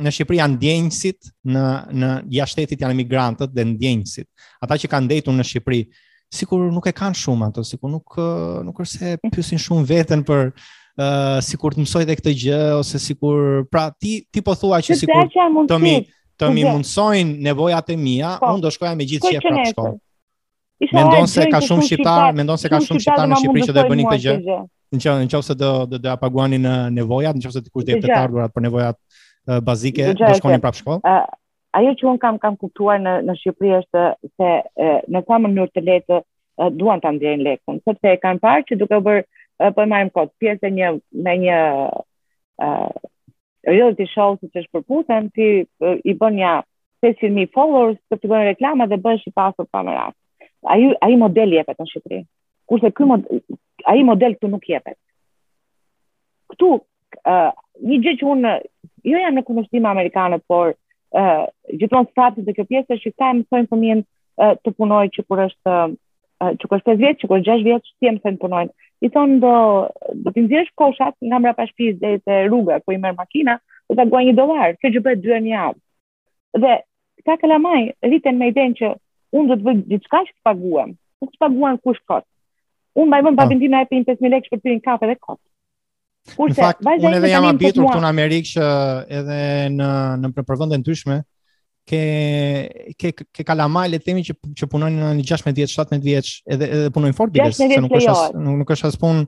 [0.06, 1.64] në Shqipëri janë ndjenjësit, në
[2.02, 4.28] në jashtëtetit janë emigrantët dhe ndjenjësit.
[4.62, 5.82] Ata që kanë ndëjtur në Shqipëri,
[6.34, 8.18] sikur nuk e kanë shumë ato, sikur nuk
[8.68, 13.00] nuk është se pyesin shumë veten për uh, sikur të mësoj dhe këtë gjë ose
[13.02, 15.32] sikur pra ti ti po thua që sikur
[15.68, 15.96] të mi
[16.38, 19.96] të mi mundsojnë nevojat e mia, po, unë do shkoja me gjithë shefrat në shkollë.
[20.94, 23.88] Mendon se ka shumë shqiptar, mendon se ka shumë shqiptar në Shqipëri që do të
[23.90, 24.58] bëni këtë gjë
[24.90, 27.98] në qoftë në qoftë do do do ja paguani në nevojat, në qoftë dikush dhe
[28.04, 28.96] të ardhurat për nevojat
[29.64, 31.00] bazike, do shkonin prapë shkollë.
[31.78, 34.48] ajo që un kam kam kuptuar në në Shqipëri është se
[35.12, 38.78] në sa mënyrë të lehtë uh, duan ta ndjejnë lekun, sepse e kanë parë që
[38.80, 40.88] duke bër uh, po e marrim kot pjesë e një
[41.24, 41.58] me një
[43.68, 45.46] reality show siç është shpërputen, ti
[46.08, 46.54] i bën ja
[47.04, 50.14] 500.000 followers të fillojnë reklama dhe bëhesh i pasur pa merat.
[50.66, 52.22] Ai ai modeli e në Shqipëri.
[52.66, 53.04] Kurse ky
[53.88, 54.96] ai model këtu nuk jepet.
[56.52, 57.52] Këtu uh,
[57.88, 58.52] një gjë që unë
[59.12, 61.46] jo jam në kundërshtim me amerikanët, por uh,
[61.80, 65.42] gjithmonë stafi të kjo pjesë është që ta mësojnë fëmijën uh, të punojë që kur
[65.46, 65.88] është uh,
[66.60, 68.74] që kur është 5 vjeç, që kur është 6 vjeç, ti e mësojnë të punojnë.
[68.98, 69.54] I thonë do
[70.24, 73.58] do të nxjesh koshat nga mbrapa shtëpisë deri te rruga ku i merr makina,
[73.88, 75.80] do të guajë 1 dollar, kjo që bëhet 2 në javë.
[76.64, 76.74] Dhe
[77.26, 78.92] ta kalamaj rriten me idenë që
[79.38, 82.26] unë do të bëj diçka që të paguam, nuk të paguam kush kotë.
[82.98, 85.44] Unë mbaj vëmë babin tim e 5.000 5.000 lekë shpërtyrin kafe dhe kopë.
[86.34, 88.70] në fakt, unë edhe jam abitur këtu në Amerikë që
[89.20, 89.38] edhe
[89.76, 89.90] në,
[90.24, 91.18] në përpërvënd në tyshme,
[91.88, 92.00] ke,
[93.00, 97.32] ke, ke kalamaj le temi që, që punojnë në 16-17 vjeç, edhe, edhe punojnë fort
[97.32, 99.22] dhe se nuk është, as, nuk, nuk është asë punë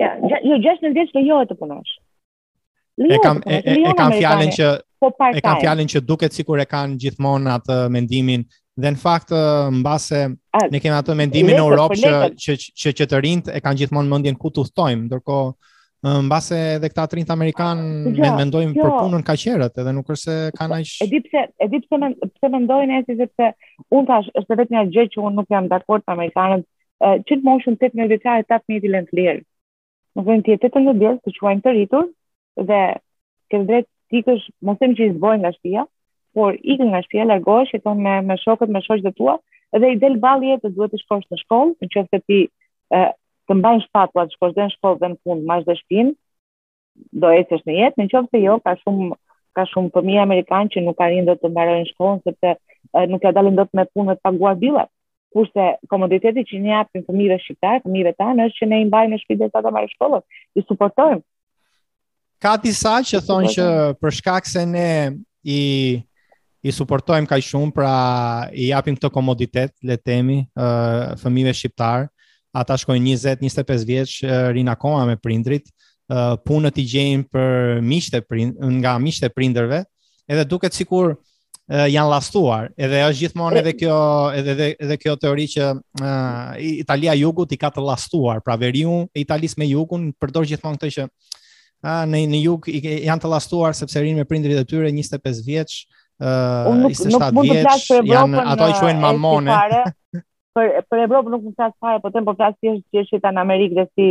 [0.04, 0.12] ja,
[0.44, 1.96] jo, 16 vjeç lejohet të punosh.
[3.00, 6.36] Lejohet e të punosh, e, e, e kam fjallin që, po e kam që duket
[6.36, 8.44] sikur e kanë gjithmonë atë mendimin,
[8.84, 9.34] dhe në fakt
[9.80, 10.20] mbase
[10.74, 14.12] ne kemi atë mendimin në Europë që që që, që të rinjt e kanë gjithmonë
[14.14, 17.82] mendjen ku të udhtojmë, ndërkohë mbase edhe këta të rinjt amerikan
[18.16, 18.86] ja, mendojnë ja.
[18.86, 22.16] për punën kaq herët, edhe nuk është se kanë aq Edi pse edi pse men,
[22.24, 23.50] pse mendojnë se sepse
[24.00, 26.64] un tash është vetëm një gjë që un nuk jam dakord me amerikanët,
[27.04, 29.42] që të moshën 18 vjeçare ta tapni ti lën fler.
[30.16, 32.08] Nuk vjen ti 18 vjeç të quajmë të rritur
[32.70, 32.82] dhe
[33.52, 35.84] ke drejt sikësh, mos them që i zbojnë nga shtëpia,
[36.40, 39.34] por ikë nga shtëpia, largohesh, shkon me me shokët, me shoqjet tua
[39.80, 42.38] dhe i del balli jetës duhet të shkosh në shkollë, nëse qoftë ti
[42.96, 43.02] ë
[43.50, 46.14] të mbajnë shtatë atë shkosh dhe në shkollë dhe në punë, mash dhe shpin,
[47.24, 49.10] do ecësh në jetë, në qoftë jo ka shumë
[49.58, 53.34] ka shumë fëmijë amerikan që nuk arrin dot të mbarojnë shkollën sepse e, nuk ja
[53.36, 54.90] dalin dot me punë të paguar billet.
[55.36, 59.22] Kurse komoditeti që ne japim fëmijëve shqiptar, fëmijëve tanë është që ne i mbajmë në
[59.26, 60.24] shtëpi deri sa ta marrë shkollën,
[60.58, 61.22] i suportojmë.
[62.46, 63.66] Ka disa që thonë që
[64.02, 64.90] për shkak se ne
[65.44, 65.60] i
[66.66, 67.94] i suportojmë kaj shumë, pra
[68.54, 72.10] i japim këtë komoditet, le temi, uh, fëmive shqiptarë,
[72.60, 75.70] ata shkojnë 20-25 vjeç uh, rinë akoma me prindrit,
[76.12, 79.84] uh, punët i gjejmë për miqtë e prind nga miqtë e prindërve,
[80.30, 84.00] edhe duket sikur uh, janë lastuar, edhe është gjithmonë edhe kjo
[84.42, 85.70] edhe edhe, edhe kjo teori që
[86.02, 90.82] uh, Italia jugut i ka të lastuar, pra veriu e italis me jugun përdor gjithmonë
[90.82, 94.90] këtë që uh, në në jug janë të lastuar sepse rinë me prindrit e tyre
[94.92, 95.84] 25 vjeç,
[96.24, 99.60] uh, nuk, 27 vjeç janë ato i quajnë mamone.
[100.60, 103.44] për për Evropën nuk më flas fare, po them po flas thjesht që është në
[103.44, 104.08] Amerikë dhe si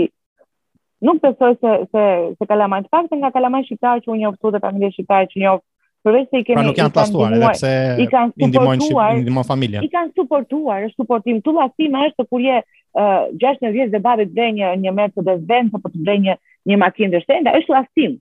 [1.04, 2.04] nuk besoj se se
[2.38, 5.60] se kalamaj të paktën nga kalamaj shqiptar që unë njoh dhe familje shqiptare që njoh
[6.08, 9.84] i kemi pra nuk janë plastuar edhe pse i kanë suportuar i ndihmojnë familjen.
[9.84, 14.54] I kanë suportuar, është suportim tullasim është kur je uh, 16 vjeç dhe babi blen
[14.56, 16.38] një një Mercedes Benz apo të blen një
[16.70, 18.16] një makinë dështenda, është tullasim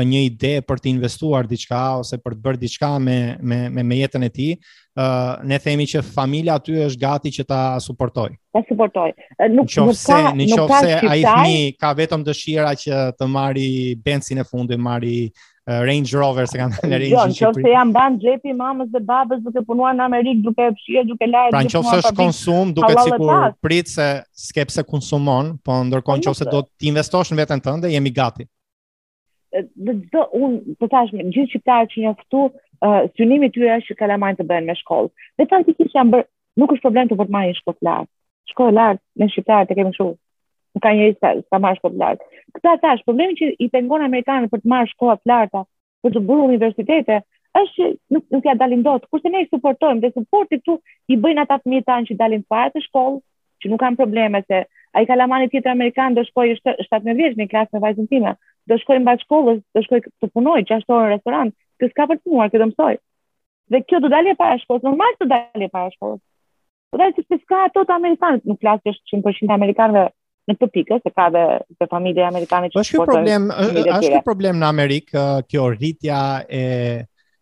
[0.07, 3.97] një ide për të investuar diçka ose për të bërë diçka me me me, me
[3.99, 4.53] jetën e tij,
[4.95, 8.37] uh, ne themi që familja aty është gati që ta suportojë.
[8.55, 9.17] Ta suportojë.
[9.51, 10.21] Nuk nuk ka, se,
[10.53, 10.81] nuk ka,
[11.11, 13.67] ai fëmi ka vetëm dëshira që të marrë
[14.05, 15.17] bencin e fundit, marrë
[15.69, 19.43] Eh, Range Rover se kanë në Range Jo, nëse jam ban xhepi mamës dhe babës
[19.45, 21.51] duke punuar në Amerikë, duke fshirë, duke lajë.
[21.53, 23.35] Pra nëse është konsum, duket sikur
[23.65, 24.07] prit se
[24.49, 28.49] skepse konsumon, po ndërkohë po, nëse do të investosh në veten tënde, jemi gati.
[29.59, 32.45] Dhe do un, po thash, gjithë shqiptarët që janë këtu,
[33.21, 35.13] synimi i tyre është që kalamajt të bëhen me shkollë.
[35.39, 36.27] Dhe faktikisht janë bër,
[36.63, 37.99] nuk është problem të bërt shkollë
[38.51, 40.15] Shkollë lart në qytet, të kemi shumë
[40.79, 42.21] ka një sa sa marr shkollë lart.
[42.55, 45.65] Këta tash problemi që i pengon amerikanët për të marrë shkolla të larta,
[46.05, 47.17] për të bërë universitete,
[47.61, 49.09] është që nuk nuk ja dalin dot.
[49.11, 50.77] Kurse ne i suportojmë, dhe suporti këtu
[51.15, 53.19] i bëjnë ata fëmijët tanë që dalin para të shkollë,
[53.63, 54.63] që nuk kanë probleme se
[54.99, 58.37] ai kalamani tjetër amerikan do shkojë 17 vjeç në klasë me vajzën time,
[58.71, 61.53] do shkojë mbas shkollës, do shkojë të punojë 6 orë në restorant,
[61.83, 62.97] që s'ka për të punuar, që do mësoj.
[63.71, 66.23] Dhe kjo do dalë para shkollës, normal të dalë para shkollës.
[66.91, 70.09] Po dalë si s'ka ato amerikanë, amerikanët, nuk klasë është 100% amerikanëve
[70.55, 71.43] në këtë se ka dhe
[71.79, 76.65] dhe familje amerikane që po është problem është problem në Amerikë kjo rritja e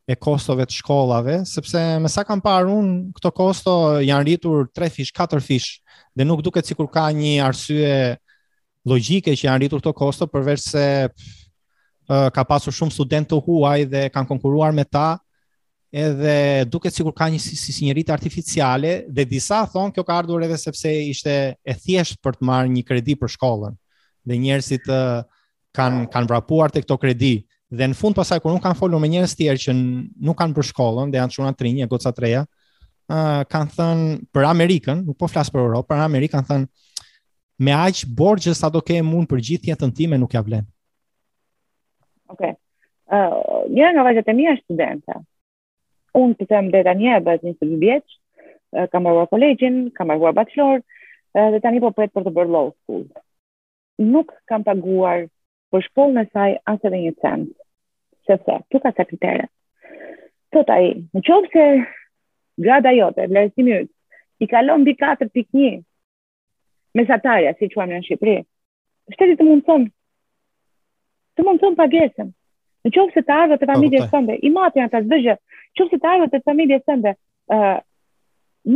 [0.09, 4.89] e kostove të shkollave, sepse me sa kam parë unë, këto kosto janë rritur 3
[4.95, 5.67] fish, 4 fish,
[6.17, 7.91] dhe nuk duket si ka një arsye
[8.89, 13.85] logike që janë rritur këto kosto, përveç se pff, ka pasur shumë student të huaj
[13.85, 15.19] dhe kanë konkuruar me ta,
[15.91, 20.43] edhe duket sikur ka një si, si, njëri artificiale dhe disa thonë kjo ka ardhur
[20.45, 21.35] edhe sepse ishte
[21.65, 23.73] e thjesht për të marrë një kredi për shkollën.
[24.29, 25.23] Dhe njerëzit uh,
[25.75, 29.09] kanë kanë vrapuar te këto kredi dhe në fund pasaj kur nuk kanë folur me
[29.13, 32.45] njerëz tjerë që nuk kanë për shkollën, dhe janë çuna tre, një goca treja,
[33.13, 37.05] uh, kanë thënë për Amerikën, nuk po flas për Europë, për Amerikën kanë thënë
[37.67, 40.67] me aq borxhe sa do ke mund për gjithë jetën time nuk ja vlen.
[42.29, 42.55] Okej.
[42.57, 42.57] Okay.
[43.09, 45.21] Uh, një nga vajzat e mia është studente.
[46.17, 50.81] Unë të temë dhe të e bëzë një së kam bërë kolegjin, kam bërë bachelor,
[51.37, 53.05] dhe të një po pret për të bërë law school.
[54.15, 55.25] Nuk kam paguar
[55.73, 57.49] për shpol në saj asë dhe një cent.
[58.29, 59.49] Se fërë, ka asë kriterë.
[60.55, 61.65] Të i, në qovë se
[62.67, 63.93] grada jote, vlerësimi ytë,
[64.41, 65.85] i kalon bi 4.1
[66.99, 68.37] me satarja, si që amë në Shqipëri,
[69.13, 69.85] shtetit të mundëson,
[71.37, 72.31] të mundëson pagesën,
[72.87, 75.35] Në qofë se të ardhë të familje sënde, i matë janë të zëgjë,
[75.79, 77.15] qofë se të ardhë të familje sënde,
[77.57, 77.79] uh,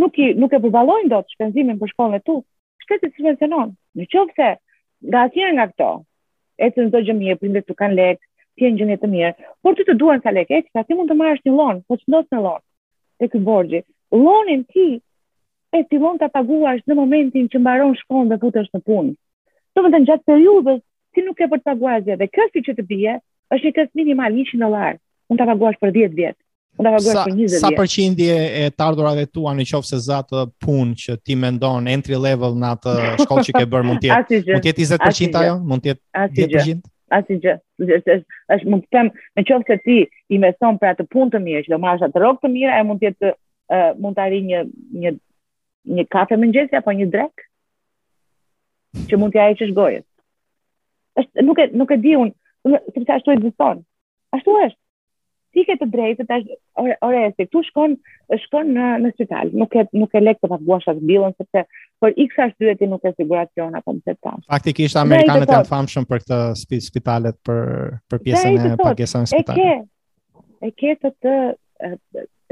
[0.00, 2.36] nuk, i, nuk e përbalojnë do të shpenzimin për shkollën e tu,
[2.84, 3.70] shtetit të shpenzionon.
[4.00, 4.50] Në qofë se
[5.10, 5.90] nga asjen nga këto,
[6.58, 8.26] e të nëzdo gjë mirë, prindet të kanë lekë,
[8.58, 11.18] ti e një të mirë, por ti të duan sa lekë, e ti mund të
[11.22, 12.64] marrësh një lonë, po që ndosë në lonë,
[13.22, 13.82] të këtë borgji.
[14.12, 14.88] Lonin ti,
[15.78, 19.14] e ti mund të paguash në momentin që mbaron shkollën dhe putë në punë.
[19.72, 20.80] Të vëndën gjatë periudës,
[21.14, 23.14] ti nuk e për të paguazje, dhe kësi që të bje,
[23.52, 24.94] është një test minimal 100 dollar.
[25.30, 26.36] Mund ta paguash për 10 vjet.
[26.78, 27.60] Mund ta paguash për 20 vjet.
[27.62, 31.88] Sa përqindje e të ardhurave tua në qoftë se za të punë që ti mendon
[31.92, 34.10] entry level në atë shkollë që ke bërë mund të
[34.52, 36.88] jetë mund të jetë 20% ajo, mund të jetë 10%.
[37.12, 37.52] Ashtu që
[37.98, 38.14] është
[38.56, 39.98] është mund të them në qoftë se ti
[40.32, 42.86] i mëson për atë punë të mirë që do marrësh atë rrogë të mirë, ajo
[42.88, 43.32] mund të jetë
[44.00, 44.62] mund të arri një
[45.02, 45.16] një
[45.92, 47.44] një kafe mëngjesi apo një drekë,
[49.10, 50.04] që mund t'ja heqësh gojën.
[51.20, 52.30] Është nuk e nuk e di unë,
[52.68, 53.82] Unë sepse ashtu ekziston.
[54.36, 54.78] Ashtu është.
[55.52, 56.36] Ti ke të drejtë të
[56.80, 57.96] ore ore se tu shkon
[58.46, 61.64] shkon në në spital, nuk e nuk e lek të paguash atë billin sepse
[62.00, 64.38] por x arsye ti nuk ke siguracion apo më tepër.
[64.54, 66.38] Faktikisht amerikanët janë të famshëm për këtë
[66.86, 67.60] spitalet për
[68.08, 69.60] për pjesën e pagesave në spital.
[69.60, 69.72] E ke.
[70.66, 71.36] E ke të të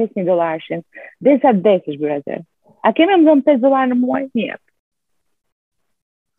[0.01, 0.85] 5000 dollarshin.
[1.25, 2.41] Desa desh bëratë.
[2.85, 4.27] A kemë më dhënë 5 dollar në muaj?
[4.37, 4.59] Mirë.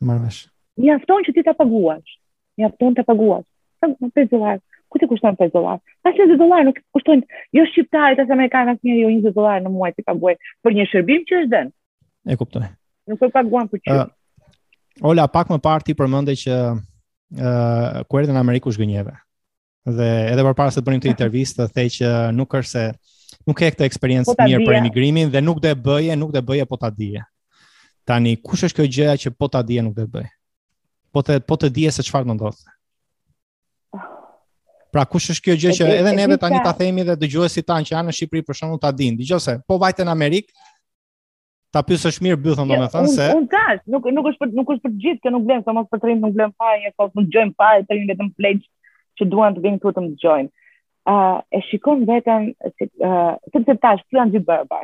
[0.10, 0.44] Marrësh.
[0.82, 2.18] Mjafton që ti ta paguash.
[2.58, 3.48] Mjafton ta paguash.
[3.82, 4.60] Po pesë dollar.
[4.92, 5.80] Ku të kushton 5 dollar?
[6.04, 7.24] A në 20 dollar nuk kushton.
[7.56, 10.86] Jo shqiptarit as Amerikanat, mirë jo 20 dollar në muaj ti ka bue për një
[10.92, 11.72] shërbim që është dënë.
[12.28, 12.68] E kuptoj.
[13.10, 14.04] Nuk po paguam për çfarë?
[14.06, 16.64] Uh, ola pak më parë ti përmendë që ë
[17.40, 19.16] uh, ku erdhi në Amerikë shgënjeve.
[19.98, 23.58] Dhe edhe përpara se të bënim këtë intervistë të thej që nuk është se nuk
[23.58, 26.46] ke këtë eksperiencë po mirë për emigrimin dhe nuk do e bëje, nuk do e
[26.52, 27.24] bëje po ta dije.
[28.06, 30.28] Tani kush është kjo gjëja që po ta dije nuk do e bëj?
[31.16, 32.70] Po të po të dije se çfarë do ndodhë.
[34.92, 37.94] Pra kush është kjo gjë që edhe neve tani ta themi dhe dëgjuesit tan që
[37.96, 39.22] janë në Shqipëri për shkakun ta dinë.
[39.22, 40.50] Dgjose, po vajtën në Amerik.
[41.72, 44.84] Ta pyesësh mirë bythën do të se Unë kaq, nuk nuk është për nuk është
[44.90, 47.54] për gjithë, kjo nuk vlen, sa mos për trim nuk vlen fare, po mos dëgjojm
[47.62, 48.68] fare të rinë vetëm pledge
[49.20, 50.50] që duan të vinë këtu të më dëgjojnë.
[51.12, 51.16] ë
[51.58, 54.84] e shikon veten si ë sepse tash plan dy barbar.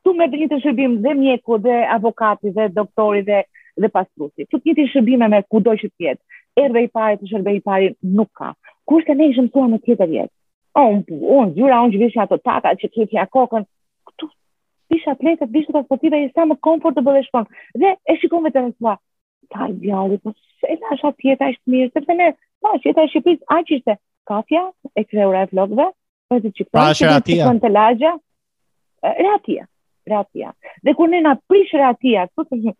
[0.00, 3.40] Ktu me të njëjtë shërbim dhe mjeku dhe avokati dhe doktorit dhe
[3.82, 4.44] dhe pastruesi.
[4.44, 6.22] Ktu ti shërbime me kudo që të jetë.
[6.66, 7.90] Erdhë i parë të shërbejë i parë
[8.20, 8.52] nuk ka.
[8.86, 10.32] Kurse ne ishëm tuar në tjetër jetë.
[10.78, 11.02] O, unë,
[11.36, 13.64] unë, gjyra, unë gjyvishë nga të taka, që kje kokën,
[14.10, 14.28] këtu,
[14.92, 17.62] bishë atletët, bishë të aspotive, jesë ta më komfort të bëdhe shponë.
[17.82, 18.94] Dhe, e shikon vetë në thua,
[19.54, 22.36] ta i bjallit, po, se da shë atjeta ishë mirë, se të nërë,
[22.76, 23.94] që jeta e shqipis, a që ishte,
[24.30, 24.62] kafja,
[24.98, 25.88] e kreura e flokve,
[26.30, 28.12] për po të qipon, pra, që të qipon të lagja,
[29.26, 29.68] reatia,
[30.12, 30.52] reatia.
[30.86, 32.76] Dhe kur ne na prish reatia, po, të të të të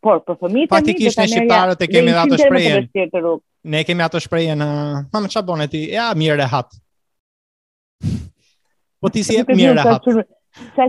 [0.00, 3.06] Por për fëmijët e mi, praktikisht ne shqiptarët e kemi ato shprehje.
[3.74, 4.68] Ne kemi ato shprehje në,
[5.12, 5.80] ma më çfarë bën ti?
[5.92, 6.76] Ja, mirë rehat.
[9.00, 10.08] Po ti si jep mirë rehat.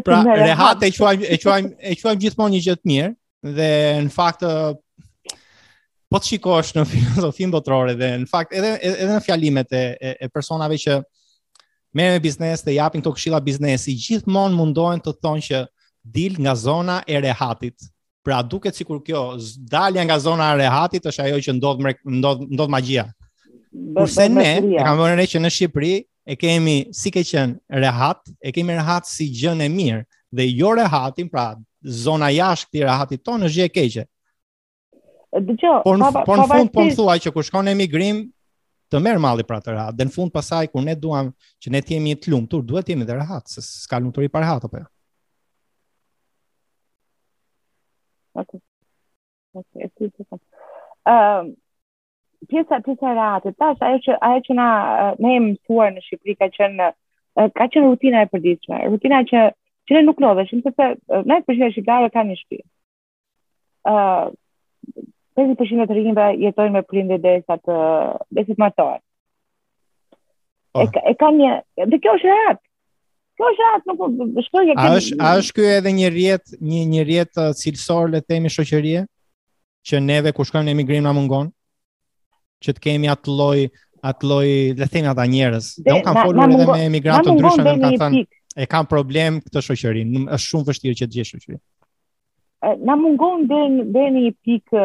[0.08, 3.12] Pra, rehat e quajm e quajm e quajm gjithmonë një gjë të mirë
[3.60, 3.68] dhe
[4.08, 4.46] në fakt
[6.12, 9.84] po të shikosh në filozofin botërore dhe në fakt edhe edhe në fjalimet e,
[10.24, 10.98] e, personave që
[11.96, 15.62] merren me biznes dhe japin këto këshilla biznesi gjithmonë mundohen të thonë që
[16.18, 17.78] dil nga zona e rehatit,
[18.22, 19.36] Pra duket sikur kjo
[19.70, 21.80] dalja nga zona e rehatit është ajo që ndodh
[22.20, 23.08] ndodh ndodh magjia.
[23.98, 25.94] Por ne e kam vënë re që në Shqipëri
[26.30, 30.04] e kemi si ke qen rehat, e kemi rehat si gjën e mirë
[30.38, 31.48] dhe jo rehatin, pra
[32.04, 34.06] zona jashtë këtij rehatit tonë është gjë e keqe.
[35.42, 38.22] Dëgjoj, po po në fund po thua që kur shkon emigrim
[38.92, 41.82] të merr malli pra të rehat, dhe në fund pasaj kur ne duam që ne
[41.82, 44.86] të jemi të lumtur, duhet të jemi të rehat, s'ka lumturi pa rehat apo jo.
[48.34, 48.60] Okej.
[49.54, 50.24] Okej, ti e ke.
[51.12, 51.46] Ehm
[52.50, 54.68] pjesa pjesa e ratit, tash ajo që ajo që na
[55.22, 56.88] ne e mësuar në Shqipëri ka qenë
[57.58, 58.80] ka qenë rutina e përditshme.
[58.94, 59.40] Rutina që
[59.88, 60.88] që ne nuk lodheshim sepse
[61.32, 62.64] ne për shkak të kanë një shtëpi.
[63.92, 65.06] Ë, uh,
[65.36, 67.78] pse 50% të rinjve jetojnë me prindë derisa të
[68.32, 69.04] derisa të martohen.
[70.74, 70.84] Oh.
[70.86, 71.48] E ka, e kanë,
[71.94, 72.62] dhe kjo është rehat,
[73.40, 77.06] Po sa atë nuk shkoj A është a është ky edhe një rjet, një një
[77.08, 79.06] rjet uh, cilësor le të themi shoqërie
[79.88, 81.50] që neve ku shkojmë në emigrim na mungon
[82.62, 83.58] që të kemi atë lloj
[84.12, 84.44] atë lloj
[84.78, 85.70] le të themi ata njerëz.
[85.88, 88.24] Ne kanë folur edhe me emigrantë të ndryshëm që kanë thënë
[88.62, 90.06] e kanë problem këtë shoqëri.
[90.28, 91.60] Është shumë vështirë që të gjesh shoqëri.
[92.86, 94.84] Na mungon deri deri një pikë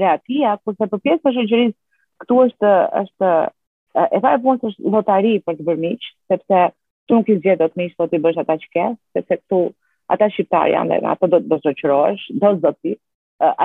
[0.00, 1.78] reatia, por sa për pjesë të shoqërisë
[2.22, 2.72] këtu është
[3.02, 3.34] është
[4.06, 6.66] e thaj punës është notari për të bërmiq, sepse
[7.10, 8.84] tu nuk i zgjedh dot me ishtot po i bësh ata që ke,
[9.16, 9.58] sepse tu
[10.14, 12.92] ata shqiptar janë dhe ata do të do shoqërohesh, do zoti.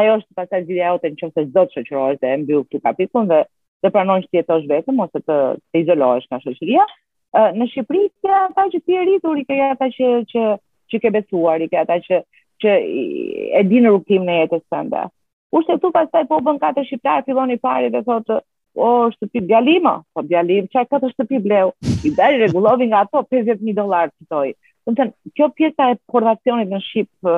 [0.01, 3.39] Ajo është pastaj gjëja jote nëse do të shoqërohesh dhe mbyll këtë kapitull dhe
[3.83, 6.85] të pranon që jetosh vetëm ose të të izolohesh nga shoqëria.
[7.59, 10.43] Në Shqipëri ti ata që ti e rritur i ke ata që që
[10.91, 12.21] që ke besuar, i ke ata që
[12.63, 12.75] që
[13.59, 15.01] e dinë rrugtimin e jetës së tënde.
[15.51, 18.37] Kurse tu pastaj po bën katër shqiptar, filloni parë dhe thotë,
[18.75, 21.71] o, shtëpi bjalima, po bjalim, qaj këtë shtëpi bleu,
[22.05, 24.51] i beri regulovi nga ato, 50.000 dolarë të toj.
[24.85, 27.35] Të në tënë, kjo pjesa e portacionit në Shqipë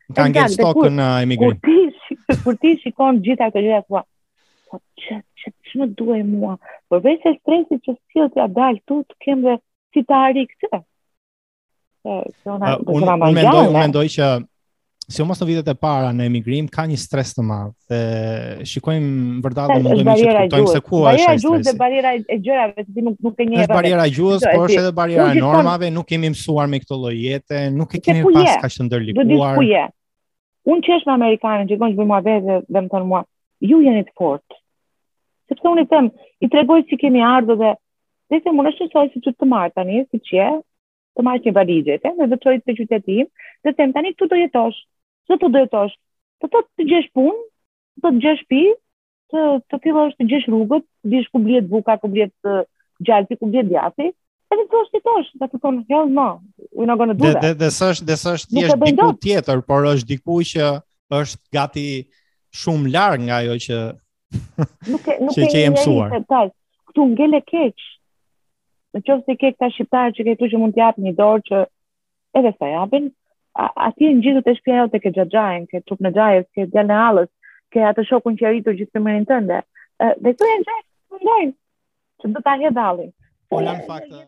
[0.04, 1.78] Më kanë gjelë stokë në emigrinë.
[2.44, 4.02] Kur ti shikon gjitha këtë gjitha, thua,
[4.70, 6.54] po që, që, që, që më duhe mua?
[6.88, 9.56] Por vej se stresit që s'kjo t'ja dalë, tu të kem dhe
[9.94, 10.80] si t'a ari këtë.
[12.04, 14.28] Unë mendoj, unë mendoj mendoj, mendoj që
[15.08, 17.72] si o jo mos në vitet e para në emigrim, ka një stres të madhë,
[17.90, 21.48] dhe shikojmë vërdalë dhe mundohemi që të kuptojmë se ku është stresi.
[21.56, 23.58] e dhe barjera e gjërave, të nuk, e njërë.
[23.60, 27.60] Nështë barjera gjuhës, por është edhe barjera e normave, nuk kemi mësuar me këto lojete,
[27.76, 29.60] nuk e kemi pas ka që të ndërlikuar.
[29.60, 29.86] Dhe
[30.64, 32.34] Unë që është me Amerikanën, që i që bëjmë dhe,
[32.72, 33.20] dhe më tonë mua,
[33.60, 34.54] ju jeni të fort.
[35.50, 36.08] Sepse unë i temë,
[36.40, 37.72] i tregoj që kemi ardhë dhe,
[38.32, 40.48] dhe se më në shësoj si që të marë tani, si që
[41.18, 43.28] të marë që një valigjet, dhe të qojtë të qytetim,
[43.62, 44.80] dhe temë tani këtu do jetosh.
[45.28, 45.94] Çfarë po dëtosh?
[46.42, 47.36] Po të të gjesh punë,
[48.00, 48.72] të të gjesh shtëpi,
[49.32, 52.52] të të fillosh të gjesh rrugët, dish ku blihet buka, ku blihet
[53.08, 54.10] gjalpi, ku blihet djathi.
[54.52, 56.26] Edhe të thosh ti tosh, do të thonë hell jo, no.
[56.76, 57.56] We're not gonna do that.
[57.58, 60.68] Dhe s'është, dhe s'është ti është diku tjetër, por është diku që
[61.20, 61.86] është gati
[62.60, 63.78] shumë larg nga ajo që
[64.92, 66.52] nuk e nuk e kemi mësuar.
[66.90, 67.88] Ktu ngele keq.
[68.94, 71.44] Në qoftë se ke këta shqiptarë që ke këtu që mund të japin një dorë
[71.48, 71.60] që
[72.38, 73.08] edhe sa japin,
[73.54, 76.64] a ti në gjithë të shpja jo të ke gjagjajen, ke trup në gjajës, ke
[76.74, 77.30] gjallë në alës,
[77.70, 79.60] ke atë shokun që arritur gjithë të mërin tënde.
[80.26, 81.54] Dhe të e në gjajë, të mëndajnë,
[82.22, 83.10] që të ta një dalin.
[83.50, 84.22] Po, në faktë,